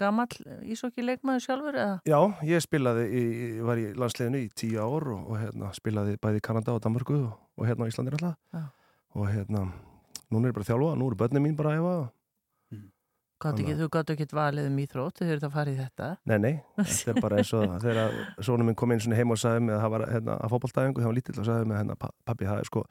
[0.00, 2.00] gamall ísokki leikmaður sjálfur eða?
[2.08, 2.18] Já,
[2.48, 3.24] ég spilaði í,
[3.64, 7.20] var í landsliðinu í tíu ár og, og hérna, spilaði bæði í Kanada og Danmarku
[7.20, 8.64] og, og hérna á Íslandi alltaf Já.
[9.14, 9.64] og hérna,
[10.30, 12.23] núna er ég bara að þjálfa nú eru börnin mín bara að efa Gátu
[13.52, 16.08] ekki, þú gáttu ekki valið um íþrótt, þau þurft að fara í þetta.
[16.30, 19.66] Nei, nei, þetta er bara eins og þegar svona minn kom svona heim og sagði
[19.66, 22.14] mig að það var hérna, að fótballtæðingu, það var lítill og sagði mig hérna, "Pa-
[22.24, 22.84] pabbi, það er sko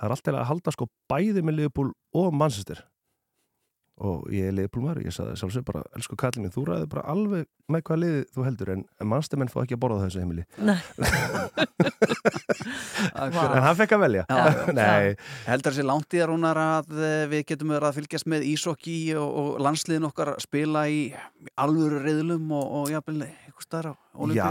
[0.00, 2.80] það er alltaf að halda sko bæði með Liverpool og Manchester
[4.00, 7.48] og ég er maður, ég sagði sjálfsög bara elsku kallin minn, þú ræði bara alveg
[7.70, 10.44] með hvað liði þú heldur, en, en mannstamenn fá ekki að borða þessu heimili.
[10.58, 10.78] Nei.
[13.20, 14.24] En hann fekk að velja.
[14.28, 15.16] Já,
[15.50, 18.96] Heldur þessi langt í það rúnar að eh, við getum verið að fylgjast með ísokki
[19.20, 21.00] og, og landsliðin okkar spila í
[21.60, 24.46] alvöru reyðlum og, og jafnvel eitthvað starf á Já,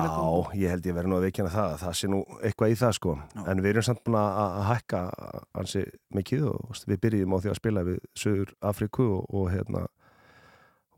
[0.55, 3.15] ég held ég verið nú að veikina það það sé nú eitthvað í það sko.
[3.45, 5.01] En við erum samt búin að hækka
[5.59, 5.83] ansi
[6.15, 9.85] mikið og við byrjum á því að spila við Söður Afriku og, og hérna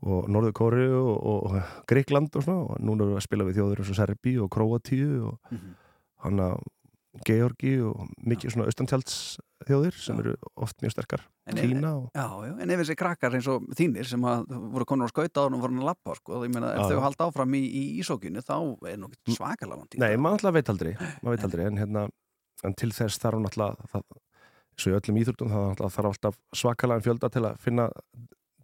[0.02, 1.58] og Norður Kóri og, og
[1.90, 2.62] Greikland og svona.
[2.74, 5.74] Og núna erum við að spila við þjóður eins og Serbi og Króatíu og Mhm.
[6.22, 6.62] hann að
[7.26, 9.16] Georgi og mikið svona austantjalds
[9.68, 10.32] þjóðir sem eru
[10.64, 11.24] oft mjög sterkar.
[11.46, 14.86] En Kína og Já, já, en ef þessi krakkar eins og þínir sem að voru
[14.88, 17.02] konur á skauta og voru að lappa, sko, ég meina, ef Já, þau já.
[17.04, 18.54] halda áfram í, í ísokinu, þá
[18.88, 20.92] er nú ekki svakalega langt í Nei, maður alltaf veit aldrei,
[21.22, 22.04] maður veit aldrei en, hérna,
[22.64, 24.06] en til þess þarf hann alltaf það,
[24.80, 27.90] svo í öllum íþróttum það alltaf, þarf alltaf svakalega fjölda til að finna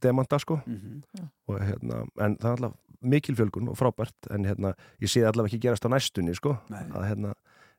[0.01, 0.61] demanta sko.
[0.65, 1.03] Mhm.
[1.51, 4.73] og, hérna, en það er alltaf mikil fjölgun og frábært en hérna,
[5.03, 6.83] ég sé allavega ekki gerast á næstunni sko Nei.
[6.91, 7.35] að hérna,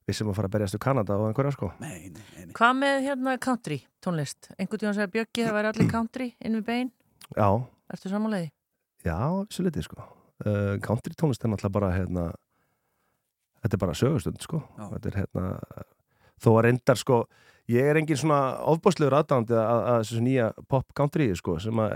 [0.10, 1.72] við sem að fara að berjast í Kanada og einhverja sko.
[1.80, 4.50] Nei, nei, nei, Hvað með hérna country tónlist?
[4.58, 6.92] Einhvern tíðan segja Bjöggi það væri allir country inn við bein.
[7.38, 7.50] Já,
[7.94, 8.52] Ertu samanleiði?
[9.06, 9.18] já,
[9.54, 10.04] svo litið sko.
[10.40, 12.30] Uh, Country tónlist er náttúrulega bara hérna
[13.60, 14.62] Þetta er bara sögustund sko.
[14.80, 15.48] Þetta er hérna
[16.40, 17.18] Þó að reyndar sko
[17.70, 18.38] Ég er engin svona
[18.72, 21.92] ofbáslegur aðdándi að, þessu nýja pop country sko sem að,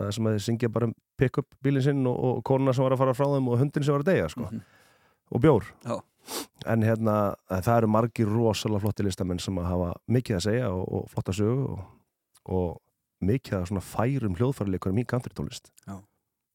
[0.00, 2.96] að, sem að þeir syngja bara um pick-up bílinn sinn og, og konuna sem var
[2.96, 4.48] að fara frá þeim og hundin sem var að deyja sko.
[5.30, 5.68] Og bjór.
[5.86, 5.94] Já.
[6.66, 7.16] En hérna
[7.48, 11.34] það eru margir rosalega flotti listamenn sem að hafa mikið að segja og, og flotta
[11.36, 11.84] sögu og,
[12.58, 15.98] og mikið að svona færum hljóðfæraleikurum í country tónlist Já.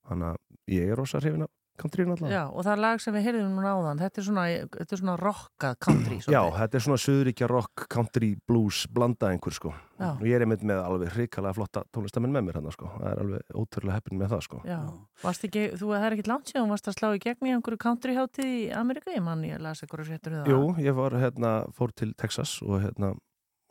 [0.10, 3.26] þannig að ég er rosa hrifin af country náttúrulega Já, og það lag sem við
[3.28, 6.58] heyrðum núna áðan þetta er svona, þetta er svona rockað country Já, svolítið.
[6.62, 9.74] þetta er svona söðuríkja rock, country, blues, blanda einhver sko.
[9.98, 10.10] Já.
[10.14, 12.90] Og ég er einmitt með alveg hrikalega flotta tónlistamenn með mér hann sko.
[12.98, 14.60] Það er alveg ótrúlega heppin með það sko.
[14.68, 14.80] Já,
[15.24, 17.82] varst ekki, þú það er ekkit langt síðan, varst að slá í gegn í einhverju
[17.82, 20.52] country hátíð í Amerika, ég mann ég las einhverju fréttur um það.
[20.54, 23.16] Jú, ég var hérna, fór til Texas og hérna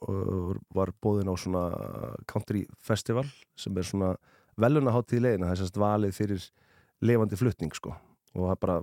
[0.06, 1.62] og var bóðin á svona
[2.28, 3.24] country festival
[3.56, 4.10] sem er svona
[4.60, 6.44] velunaháttíð leiðina, það er sérst valið fyrir
[7.04, 7.94] lifandi flutning sko.
[8.36, 8.76] Og það bara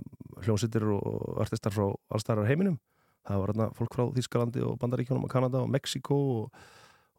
[0.44, 2.78] hljómsittir og artistar frá allstæðar heiminum.
[3.24, 6.64] Það var hérna fólk frá Þískalandi og Bandaríkjónum og Kanada og Mexiko og,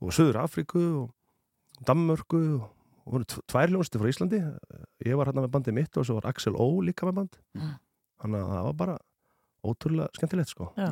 [0.03, 2.67] og Söður Afríku og Danmörku og,
[3.05, 4.41] og voru tv- tvær hljómsittir frá Íslandi.
[5.05, 7.39] Ég var hérna með bandið mitt og svo var Axel Ó líka með band.
[7.57, 7.73] Mm.
[8.21, 8.97] þannig að það var bara
[9.65, 10.69] ótrúlega skemmtilegt sko.
[10.79, 10.89] Já.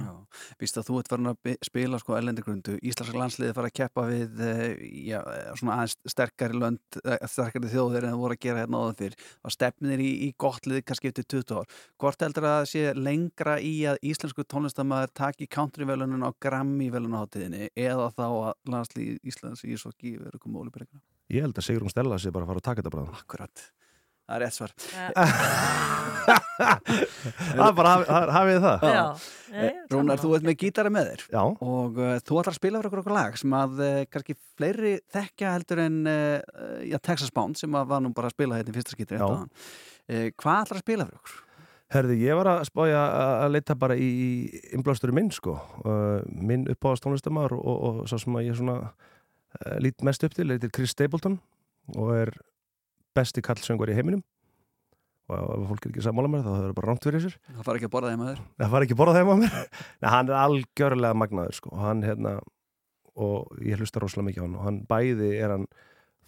[0.62, 4.44] Víst að þú ert farin að spila sko ellendigrundu, Íslandska landsliði fara að keppa við
[4.48, 5.20] eh, já,
[5.60, 9.18] svona aðeins sterkari lönd, eh, sterkari þjóðir en það voru að gera hérna áður fyrr.
[9.44, 11.80] Og stefnir í, í gott liði kannski eftir 20 ár.
[12.02, 17.70] Hvort heldur að það sé lengra í að íslensku tónlistamæður taki countryvelunum á Grammy velunaháttiðinni
[17.76, 21.02] eða þá að landslið Íslands í svo ekki verið komið ólipirikna
[21.34, 23.64] Ég held að Sigrun Stella sé bara að fara að taka þetta bara Akkurat,
[24.24, 24.72] það er rétt svar
[26.64, 27.94] Það er bara
[28.34, 29.04] hafið það Já.
[29.54, 31.42] Eh, Rúnar, þú ert með gítara með þér Já.
[31.44, 34.94] og uh, þú ætlar að spila fyrir okkur okkur lag sem að uh, kannski fleiri
[35.14, 36.38] þekkja heldur en uh,
[36.88, 39.26] já, Texas Bound sem að var nú bara að spila hérna í fyrsta skýtri Já.
[39.28, 39.48] uh,
[40.40, 41.36] Hvað ætlar að spila fyrir okkur?
[41.94, 43.02] Herði, ég var að spája
[43.44, 44.10] að leita bara í
[44.74, 45.54] innblásturinn minn sko
[45.84, 50.26] uh, minn uppáðast tónlistamar og, og, og svo sem að ég svona uh, lít mest
[50.26, 51.38] upp til, heitir Chris Stapleton
[52.00, 52.34] og er
[53.16, 54.24] besti kallsöngur í heiminum.
[55.32, 57.36] Og ef fólk er ekki sammála mér þá það er bara rámt fyrir sér.
[57.48, 58.42] Það fara ekki að borða þeim að þér.
[58.60, 59.54] Það fara ekki að borða þeim á mér.
[60.04, 61.72] Nei, hann er algjörlega magnaður sko.
[61.74, 62.34] og hann hérna
[63.24, 64.58] og ég hlusta rosalega mikið á hann.
[64.60, 65.68] Og hann bæði er hann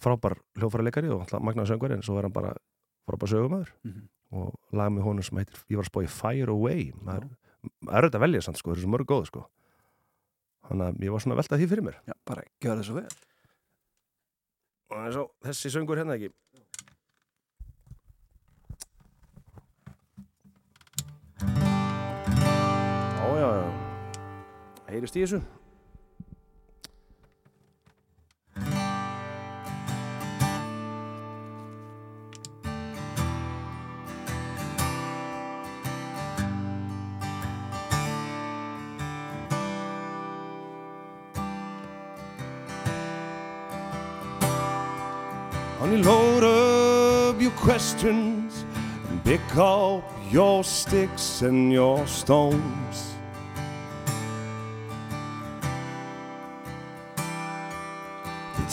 [0.00, 2.54] frábær hljófæraleikari og alltaf magnaður söngur en svo er hann bara
[3.08, 4.06] frábær sögumæður Mhm.
[4.36, 6.88] og lag með honum sem heitir ég var að í Fire Away.
[7.04, 7.28] Það er,
[7.92, 9.44] er þetta að velja samt sko, það er svo mörg góð sko.
[10.66, 11.98] Þannig að ég var svona að velta því fyrir mér.
[12.08, 12.42] Já, bara
[12.80, 13.06] það svo vel.
[14.90, 16.30] Og og þessi söngur hérna ekki
[24.86, 25.40] Heyrist í þessu?
[45.80, 48.64] Honey, load up your questions
[49.08, 53.15] and pick up your sticks and your stones.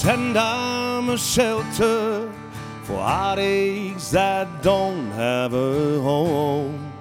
[0.04, 2.30] Pretend I'm a shelter
[2.84, 6.92] for heartaches that don't have a home.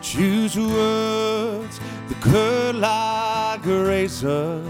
[0.00, 4.64] Choose words that cut like a razor.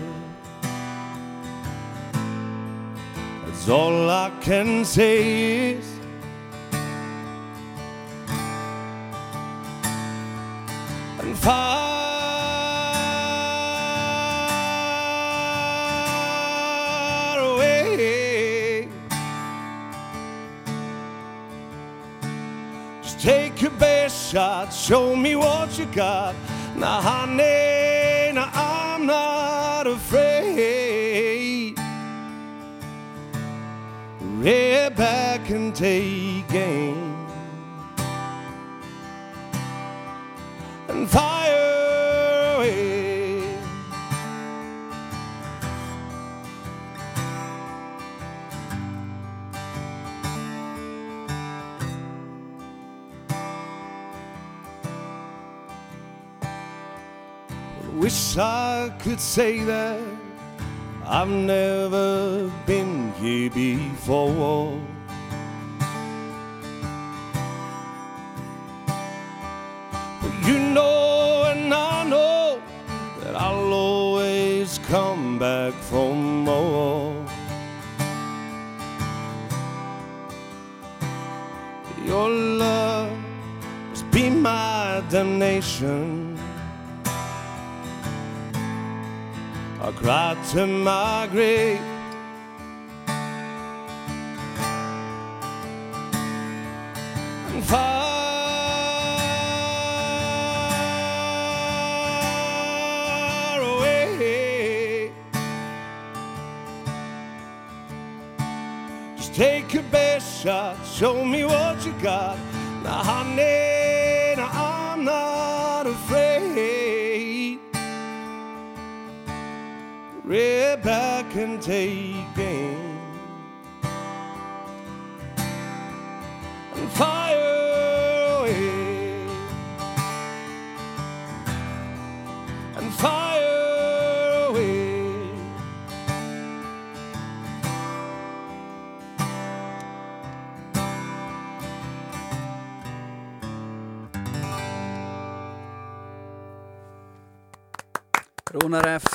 [3.47, 5.87] That's all I can say is
[11.21, 11.84] and far
[24.85, 26.35] show me what you got.
[26.77, 31.75] Now, honey, now I'm not afraid.
[34.21, 36.94] Red back and take aim.
[58.39, 60.01] I could say that
[61.07, 64.81] I've never been here before.
[70.21, 72.61] But you know, and I know
[73.21, 77.15] that I'll always come back for more.
[82.05, 83.17] Your love
[83.91, 86.24] must be my damnation.
[89.85, 91.94] I cried to my grave.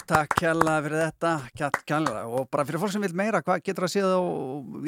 [0.09, 1.31] Takk kjalla fyrir þetta.
[1.57, 2.21] Kjall, kjalla.
[2.33, 4.21] og bara fyrir fólk sem vil meira hvað getur að séð á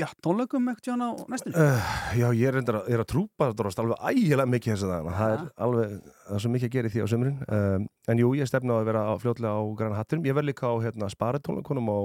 [0.02, 1.54] já, tónleikum ekkert á næstunni?
[1.62, 5.20] Uh, já, ég er, að- er að trúpa dróst alveg ægilega mikið þess að það
[5.20, 5.94] það er alveg,
[6.26, 8.80] það er svo mikið að gera í því á sömurinn um, en jú, ég stefna
[8.82, 11.98] að vera á, fljótlega á Græna Hatturum, ég verð líka á hérna, sparitónleikunum á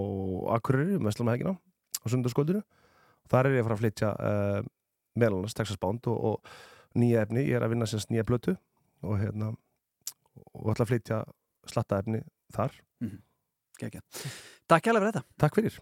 [0.58, 2.62] Akureyri, Mestlum Hegina á sundarskóldinu,
[3.32, 4.60] þar er ég að fara að flytja uh,
[5.16, 8.56] meðal annars Texas Bound og, og nýja efni, ég er að vinna sérst nýja blötu
[9.04, 9.54] og hérna
[10.52, 11.22] og ætla að flytja
[11.66, 12.20] slatta efni
[12.54, 13.18] þar Mhm.
[13.78, 14.00] Gekja.
[14.66, 15.74] Takk kjalla fyrir þetta Takk fyrir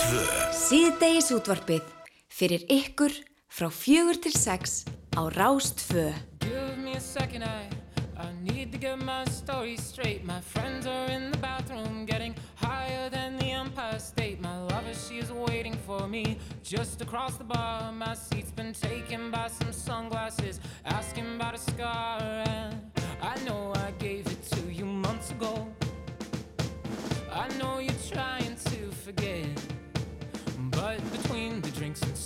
[0.00, 0.20] 2
[0.56, 1.84] Síðdegis útvarpið
[2.32, 3.12] fyrir ykkur
[3.52, 6.06] frá fjögur til sex á Rástfö
[6.40, 7.68] Give me a second I
[8.16, 10.24] I need to get my story straight.
[10.24, 14.40] My friends are in the bathroom Getting higher than the Empire State.
[14.40, 17.69] My lover, she is waiting for me Just across the bar.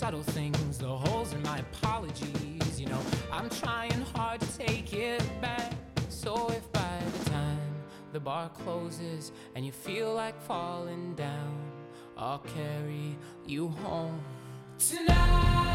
[0.04, 3.00] Subtle things, the holes in my apologies, you know,
[3.32, 5.72] I'm trying hard to take it back.
[6.10, 7.74] So if by the time
[8.12, 11.56] the bar closes and you feel like falling down,
[12.18, 13.16] I'll carry
[13.46, 14.20] you home
[14.78, 15.74] tonight.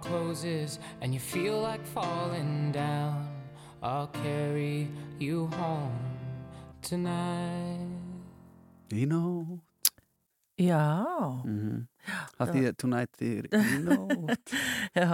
[0.00, 3.28] Closes and you feel like falling down,
[3.82, 5.98] I'll carry you home
[6.82, 7.86] tonight.
[8.90, 9.60] You know
[10.60, 11.42] Já.
[11.44, 11.89] Mhm.
[12.38, 14.30] Það þýðir tonight þýðir you know
[14.96, 15.08] Já,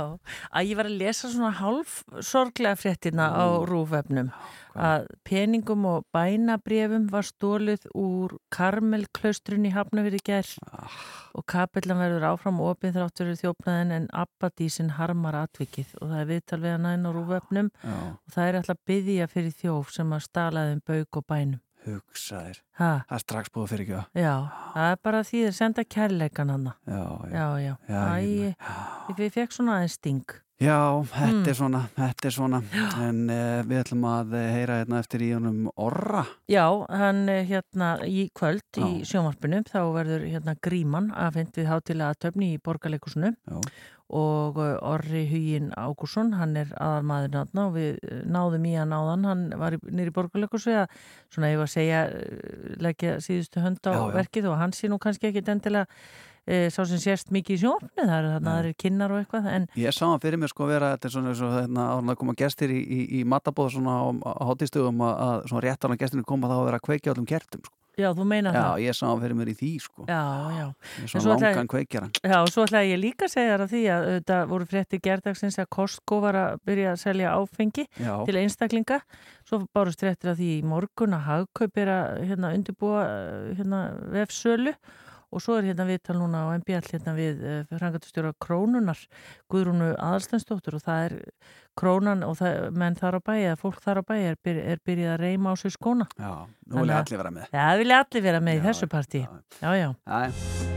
[0.53, 3.67] að ég var að lesa svona hálf sorglega fréttina á Mm.
[3.71, 4.31] rúfefnum
[4.77, 10.91] að peningum og bænabrefum var stólið úr Karmelklaustrun í Hafnafyrir gær Ah.
[11.35, 16.61] og kapillan verður áfram opið þráttur þjófnaðin en Abbadísin harmar atvikið og það er viðtal
[16.61, 17.97] við hann inn á rúfefnum Já.
[18.13, 21.61] og það er alltaf byggja fyrir þjóf sem að stalaðum bauk og bænum.
[21.95, 22.59] Hugsaðir.
[22.77, 24.35] Það er strax búið fyrir ekki að Já,
[24.75, 26.75] það er bara því að senda kærleikan hana.
[26.87, 27.77] Já, já, já.
[27.89, 30.25] Já, ég ég, fekk svona aðeins sting.
[30.57, 31.49] Já, þetta Mm.
[31.51, 32.59] er svona, þetta er svona
[33.05, 37.43] en uh, við ætlum að eh, heyra hérna eftir í honum Orra Já, hann eh,
[37.45, 43.35] hérna í kvöld í sjónvarpinu þá verður hérna gríman afhengt við hátilega töfni í borgarleikusinu
[44.15, 48.95] og eh, Orri Hugin Ágússon, hann er aðalmaður náttúrulega og við eh, náðum í hann
[48.95, 50.87] áðan, hann var í borgarleikusu að
[51.35, 54.15] svona ég var að segja eh, leggja síðustu hönd á Já, já.
[54.21, 55.89] verkið og hann sé nú kannski ekki endilega
[56.47, 59.67] e, sá sem sérst mikið í sjónvarpinu, það eru þarna aðrir kinnar og eitthvað, en
[59.81, 62.37] Ég sá hann fyrir mér sko vera þetta er svona eins og en að koma
[62.39, 66.29] gestir í, í, í matabóð svona á, á hátíðstöðum að, að svona rétt ára gestirinn
[66.31, 67.76] koma þá að vera að kveikja á öllum kertum sko.
[67.97, 68.81] Já, þú meina Já, það.
[68.85, 70.05] ég sá hann fyrir mér í því sko.
[70.09, 70.21] Já,
[70.57, 70.67] já.
[71.03, 72.11] Ég svo langan kveikjara.
[72.21, 75.01] Já, og svo ætlaði ég líka að segja þér að því að þetta voru frétti
[75.07, 78.13] gerdagsins að Costco var að byrja að selja áfengi Já.
[78.29, 79.01] til einstaklinga.
[79.47, 83.03] Svo bárust fréttir að því í morgun að hagkaup er að hérna, undirbúa
[83.57, 83.83] hérna,
[84.13, 84.85] vefsölu og
[85.43, 89.01] svo er hérna viðtal núna á MBL hérna við uh, frangatustjóra Krónunar
[89.53, 91.19] Guðrúnu Aðalstensdóttur og það er
[91.77, 94.81] Krónan og það, menn þar á bæi eða fólk þar á bæi er, byr, er
[94.87, 96.09] byrjað að reyma á sér skóna.
[96.17, 96.33] Já,
[96.71, 97.53] nú vilja allir vera með.
[97.53, 99.27] Já, vilja allir vera með í þessu partí.
[99.61, 99.93] Já, já.
[99.93, 100.76] já.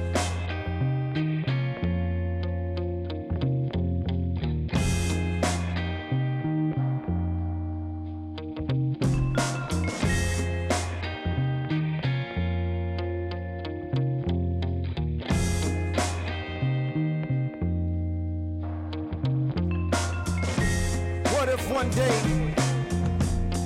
[21.80, 22.19] One day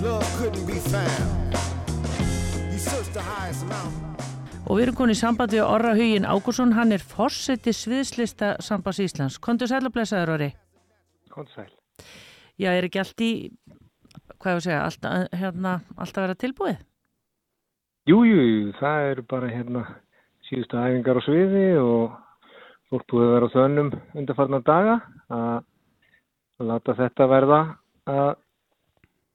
[0.05, 1.53] love couldn't be found?
[2.71, 4.01] You searched the highest mountain.
[4.69, 9.01] Og við erum konið í sambandi við Orra Hugin Ágúrsson, hann er fórseti sviðslista sambands
[9.03, 9.39] Íslands.
[9.41, 10.51] Kondur sæl og blessaður, Orri?
[11.33, 11.73] Kondur sæl.
[12.61, 13.31] Já, er ekki allt í,
[14.37, 15.11] hvað ég að segja, allt,
[15.41, 16.79] hérna, allt að vera tilbúið?
[18.13, 19.85] Jú, jú, jú, það eru bara hérna
[20.47, 22.17] síðustu æfingar á sviði og
[22.91, 24.99] fólk búið að vera á þönnum undarfarnar daga
[25.33, 27.63] að láta þetta verða
[28.09, 28.33] að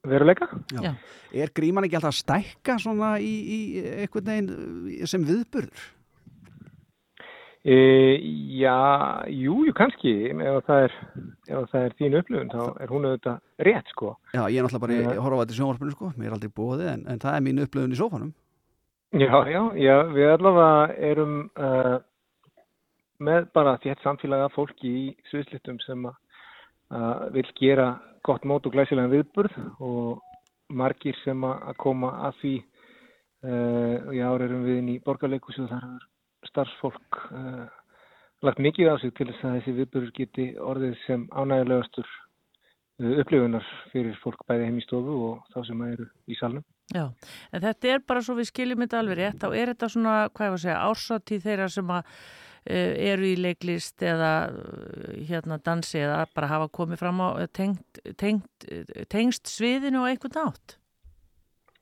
[0.08, 0.48] veruleika.
[0.72, 0.92] Já.
[1.34, 3.60] Er gríman ekki alltaf að stækka svona í, í
[4.04, 4.50] einhvern veginn
[4.94, 5.86] eh, sem viðburður?
[7.68, 7.74] E,
[8.56, 8.76] já,
[9.34, 10.92] jú, jú, kannski, ef það er,
[11.50, 14.12] ef það er þín upplifun þá er hún auðvitað rétt, sko.
[14.32, 15.08] Já, ég er náttúrulega bara Já.
[15.10, 17.44] að horfa á þetta í sjónvarpinu sko, mér er aldrei bóðið en, en það er
[17.44, 18.30] mín upplöfun í sófanum.
[19.18, 21.98] Já, já, já, við allavega erum uh,
[23.26, 26.16] með bara þétt samfélag af fólki í sviðslittum sem að
[26.94, 27.90] uh, vil gera
[28.26, 30.22] gott mót og glæsilegan viðburð og
[30.68, 35.70] margir sem að koma að því uh, í ár erum við inn í borgarleikus og
[35.72, 36.06] þar er
[36.50, 37.66] starfsfólk uh,
[38.46, 43.70] lagt mikið á sig til þess að þessi viðburður geti orðið sem ánægulegastur uh, upplifunar
[43.92, 46.66] fyrir fólk bæði heim í stofu og þá sem eru í salnum.
[46.94, 47.04] Já,
[47.52, 50.46] en þetta er bara svo við skiljum þetta alveg rétt, þá er þetta svona, hvað
[50.46, 52.14] ég var að segja, ársatíð þeirra sem að
[52.68, 58.00] eru í leiklist eða uh, hérna dansi eða bara hafa komið fram á eh, tengt,
[58.20, 60.76] tengt, eh, tengst sviðinu og einhvern nátt.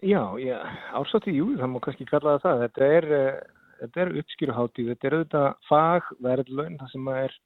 [0.05, 0.59] Já, já,
[0.95, 2.65] ársáttíð, jú, það má kannski kalla það það.
[2.65, 3.07] Þetta er,
[4.05, 7.37] er uppskýruháttíð, þetta er auðvitað fagverðlaun, það sem er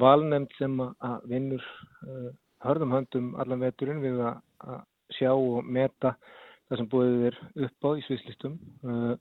[0.00, 1.66] valnefnd sem að vinnur
[2.08, 2.30] uh,
[2.64, 4.80] hörðum höndum allan veturinn við að, að
[5.18, 6.14] sjá og meta
[6.70, 8.56] það sem búið er upp á í svislistum
[8.88, 9.12] uh,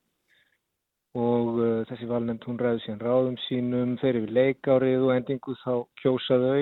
[1.17, 5.73] og uh, þessi valnefnd hún ræður síðan ráðum sínum, fer yfir leikárið og endingu þá
[5.99, 6.61] kjósa þau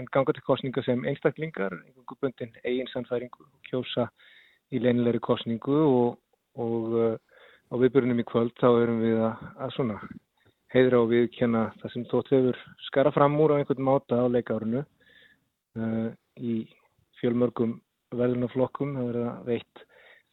[0.00, 4.08] en ganga til kostninga sem einstaklingar, einhverjum bundin eigin sannfæringu og kjósa
[4.74, 6.18] í leynilegri kostningu og,
[6.58, 7.14] og uh,
[7.70, 10.00] á viðbörunum í kvöld þá erum við að, að svona
[10.74, 14.82] heiðra og viðkjanna það sem þótt hefur skara fram úr á einhvern máta á leikárinu
[14.82, 16.08] uh,
[16.42, 16.64] í
[17.20, 17.78] fjölmörgum
[18.14, 19.84] verðlunaflokkum, það verða veitt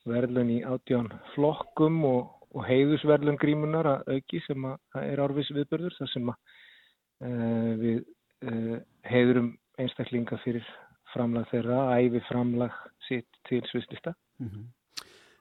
[0.10, 5.96] verðlun í átján flokkum og, og heiðusverðlun grímunar að auki sem að, er árvis viðbörður
[5.98, 6.38] þar sem að
[7.28, 8.02] uh, við
[8.48, 10.68] uh, heiðurum einstaklinga fyrir
[11.14, 12.76] framlag þeirra, æfi framlag
[13.08, 14.14] sitt til svislista.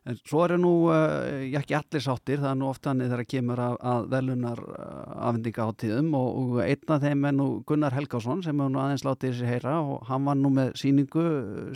[0.09, 3.21] En svo eru nú uh, já, ekki allir sáttir, það er nú ofta hann þegar
[3.29, 8.41] kemur að, að velunar uh, afendingaháttíðum og, og einn af þeim er nú Gunnar Helgásson
[8.47, 11.25] sem hefur nú aðeins látið þessi heyra og hann var nú með síningu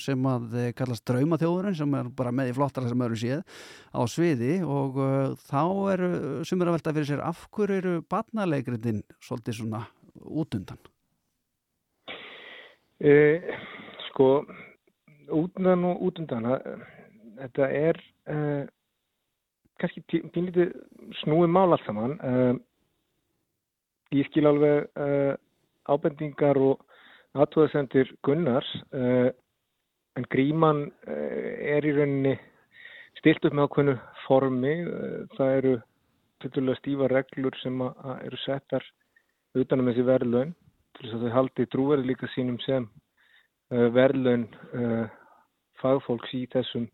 [0.00, 3.44] sem að eh, kallast Draumaþjóðurinn sem er bara með í flottara sem eru séð
[3.92, 5.60] á sviði og uh, þá
[5.92, 6.10] eru
[6.48, 9.84] sumir að velta fyrir sér af hverju eru barnalegrindin svolítið svona
[10.24, 10.80] útundan?
[13.04, 13.52] Eh,
[14.08, 14.32] sko,
[15.28, 16.84] útundan og útundan, það-
[17.42, 17.98] þetta er
[18.30, 18.64] uh,
[19.80, 20.02] kannski
[20.34, 20.72] pínlítið
[21.22, 22.16] snúið mál allt saman.
[22.20, 22.54] Uh,
[24.14, 25.34] ég skil alveg uh,
[25.90, 26.84] ábendingar og
[27.34, 32.36] aðtóðasendir Gunnars, en gríman er í rauninni
[33.18, 34.74] stilt upp með ákveðnu formi.
[35.34, 35.72] Það eru
[36.44, 38.86] tildulega stífa reglur sem eru settar
[39.58, 40.54] utanum þessi verðlaun
[40.94, 42.86] til þess að þau haldi trúverði líka sínum sem
[43.98, 44.46] verðlaun
[45.82, 46.86] fagfólks í þessum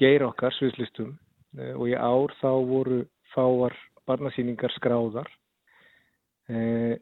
[0.00, 3.00] geir okkar sviðslistum uh, og í ár þá voru
[3.34, 3.76] fáar
[4.08, 5.28] barnasýningar skráðar
[6.50, 6.94] uh,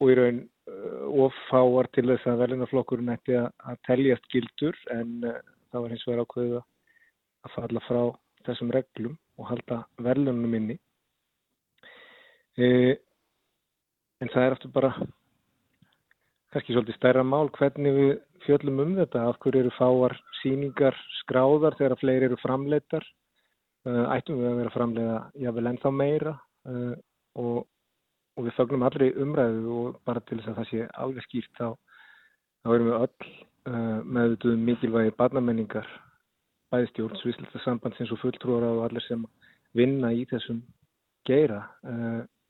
[0.00, 0.40] og í raun
[0.70, 5.38] uh, of fáar til þess að verðlunarflokkurinn ætti að, að teljast gildur en uh,
[5.70, 8.00] það var hins vegar ákveðið að falla frá
[8.46, 10.76] þessum reglum og halda verðlunum inni.
[12.56, 12.66] E,
[14.22, 14.92] en það er eftir bara
[16.56, 18.10] kannski svolítið stærra mál hvernig við
[18.46, 23.04] fjöllum um þetta, af hverju eru fáar síningar skráðar þegar fleiri eru framleitar.
[23.86, 26.32] Uh, ættum við að vera að framleiða jável ennþá meira
[26.66, 26.94] uh,
[27.38, 27.58] og,
[28.34, 31.68] og við fögnum allri umræðu og bara til þess að það sé alveg skýrt þá,
[32.64, 35.92] þá erum við öll uh, meðutuðum mikilvægi barnamenningar
[36.72, 39.22] bæði stjórn, svislita sambandsins og fulltrúara og allir sem
[39.76, 40.64] vinna í þessum
[41.28, 41.60] geira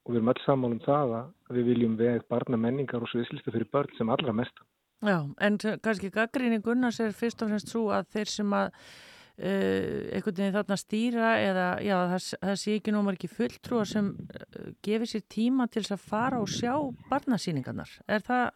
[0.07, 3.69] og við erum öll sammála um það að við viljum veg barnamenningar og svislista fyrir
[3.73, 4.63] börn sem allra mest.
[5.05, 10.15] Já, en kannski gaggrinni Gunnars er fyrst og fremst svo að þeir sem að uh,
[10.17, 14.71] einhvern veginn þarna stýra eða já, það, það sé ekki nómar ekki fulltrúar sem uh,
[14.87, 16.73] gefið sér tíma til að fara og sjá
[17.11, 17.99] barnasýningarnar.
[18.07, 18.47] Er það,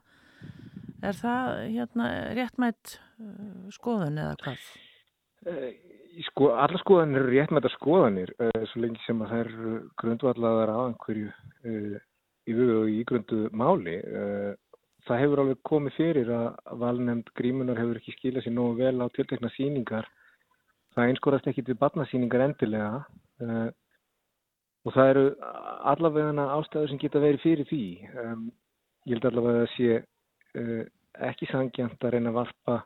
[1.03, 4.69] er það hérna, réttmætt uh, skoðun eða hvað?
[6.11, 9.43] Eh, Sko, alla skoðanir eru rétt með þetta skoðanir uh, svo lengi sem að það
[9.45, 11.99] eru grundvallaðar á einhverju uh,
[12.47, 13.97] í vögu og í grundu máli.
[14.01, 14.53] Uh,
[15.07, 16.49] það hefur alveg komið fyrir að
[16.83, 20.09] valnefnd grímunar hefur ekki skilað sér nógu vel á tiltekna síningar.
[20.95, 23.05] Það einskorast ekki til barnasýningar endilega
[24.85, 25.23] og það eru
[25.93, 27.85] allavega ástæður sem geta verið fyrir því.
[28.21, 28.43] Um,
[29.07, 30.81] ég held allavega að það sé
[31.31, 32.77] ekki sangjant að reyna að varpa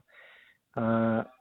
[0.79, 1.34] að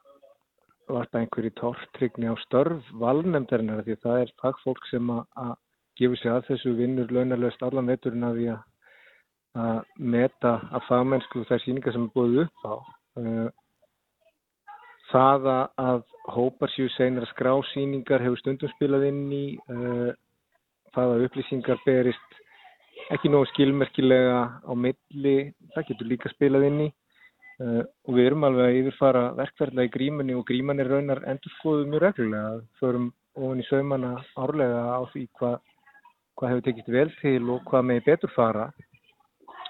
[0.89, 5.53] varpa einhverju tortrygni á störf valnefndarinnar því að það er fagfólk sem að, að
[5.99, 8.61] gefur sig að þessu vinnur launalöst allan veturinn af því að,
[9.63, 9.81] að
[10.15, 12.75] meta að fagmennsku þær síningar sem er búið upp á.
[13.19, 13.49] Uh,
[15.11, 16.01] það að, að
[16.33, 20.09] hópar séu seinar að skrá síningar hefur stundum spilað inn í uh,
[20.95, 22.39] það að upplýsingar berist
[23.13, 26.89] ekki nógu skilmerkilega á milli, það getur líka spilað inn í
[27.61, 31.91] og við erum alveg að yfirfara verkferðlega í grímunni og gríman er raunar endur skoðuð
[31.91, 32.55] mjög reglulega.
[32.79, 35.59] Förum ofan í saumana árlega á því hvað
[36.37, 38.67] hva hefur tekist vel til og hvað með betur fara.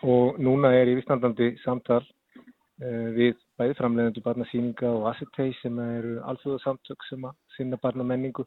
[0.03, 7.07] Og núna er yfirstandandi samtal uh, við bæði framleiðendur barnasýninga og Assetei sem eru alþjóðasamtök
[7.09, 8.45] sem að sinna barnamenningu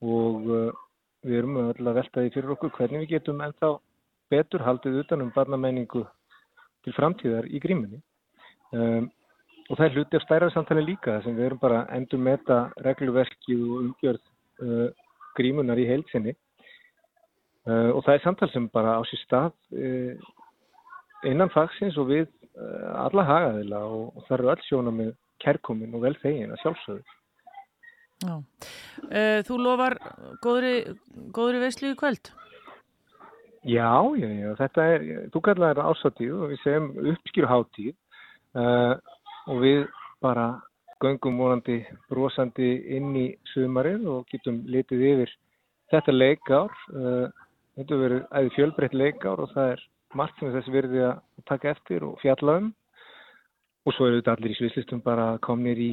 [0.00, 0.70] og uh,
[1.26, 3.74] við erum öll að velta því fyrir okkur hvernig við getum ennþá
[4.30, 6.06] betur haldið utanum barnamenningu
[6.84, 8.00] til framtíðar í grímunni.
[8.70, 9.08] Um,
[9.70, 12.58] og það er hluti af stærra samtali líka sem við erum bara að endur meta
[12.86, 14.20] regluverkið og umgjörð
[14.62, 14.88] uh,
[15.38, 16.34] grímunar í heilsinni
[17.66, 20.30] uh, og það er samtal sem bara á sér stað uh,
[21.30, 22.28] innan fagsins og við
[22.60, 25.10] alla hagaðila og, og það eru öll sjóna með
[25.40, 27.14] kærkomin og vel þegin að sjálfsögðu.
[28.20, 28.34] Já.
[29.06, 29.96] Uh, þú lofar
[30.44, 30.74] góðri,
[31.32, 32.32] góðri veislu í kvöld?
[33.64, 37.94] Já, já, já, þetta er, þú kallar þetta ásáttíð og við segjum uppskýruháttíð
[38.56, 38.96] Uh,
[39.46, 39.84] og við
[40.22, 40.48] bara
[41.00, 41.78] göngum vorandi
[42.10, 45.32] brosandi inn í sumarið og getum litið yfir
[45.92, 46.74] þetta leikár.
[46.90, 47.30] Uh,
[47.78, 49.86] þetta verður æði fjölbreytt leikár og það er
[50.18, 52.70] margt sem þess verði að taka eftir og fjalla um.
[53.88, 55.92] Og svo eru þetta allir í svislistum bara komnir í,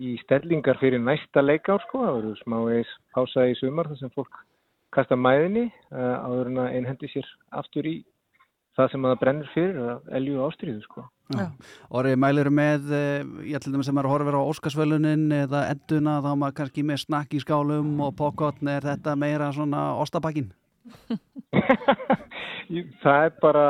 [0.00, 4.14] í stellingar fyrir næsta leikár sko, það verður smá eis pása í sumar þar sem
[4.14, 4.38] fólk
[4.94, 7.28] kasta mæðinni uh, áður en að einhendi sér
[7.60, 7.98] aftur í
[8.76, 11.06] það sem að það brennur fyrir að elju ástriðu sko.
[11.96, 12.92] Orri, mælir með,
[13.48, 17.34] ég ætlum sem er að horfa á Óskarsvölunin eða enduna þá maður kannski með snakk
[17.34, 20.52] í skálum og pokkotn, er þetta meira svona ostabakkin?
[23.02, 23.66] það er bara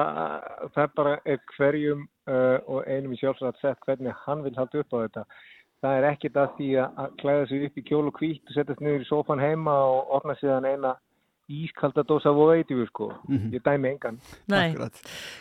[0.75, 1.17] það er bara
[1.57, 5.25] hverjum uh, og einum í sjálfsagt sett hvernig hann vil halda upp á þetta
[5.85, 8.83] það er ekkit að því að klæða sig upp í kjól og hvít og setjast
[8.85, 10.95] niður í sofan heima og orna síðan eina
[11.49, 13.53] ískalda dósa vóðeitífu sko, mm -hmm.
[13.55, 14.21] ég dæmi engan.
[14.49, 15.01] Nei, Akkurat.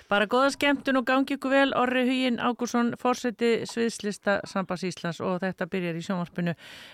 [0.10, 5.42] bara góða skemmtun og gangi ykkur vel, Orri Hugin Ágúrsson fórseti sviðslista Sambas Íslands og
[5.42, 6.54] þetta byrjar í sjónvarpinu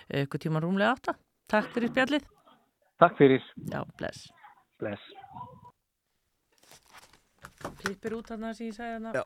[0.10, 1.16] ykkur tíma rúmlega átta.
[1.48, 2.24] Takk fyrir spjallið.
[3.00, 3.42] Takk fyrir.
[3.72, 4.32] Já, bless.
[4.80, 5.02] Bless.
[7.84, 9.24] Klippir út þarna sem ég sagði þarna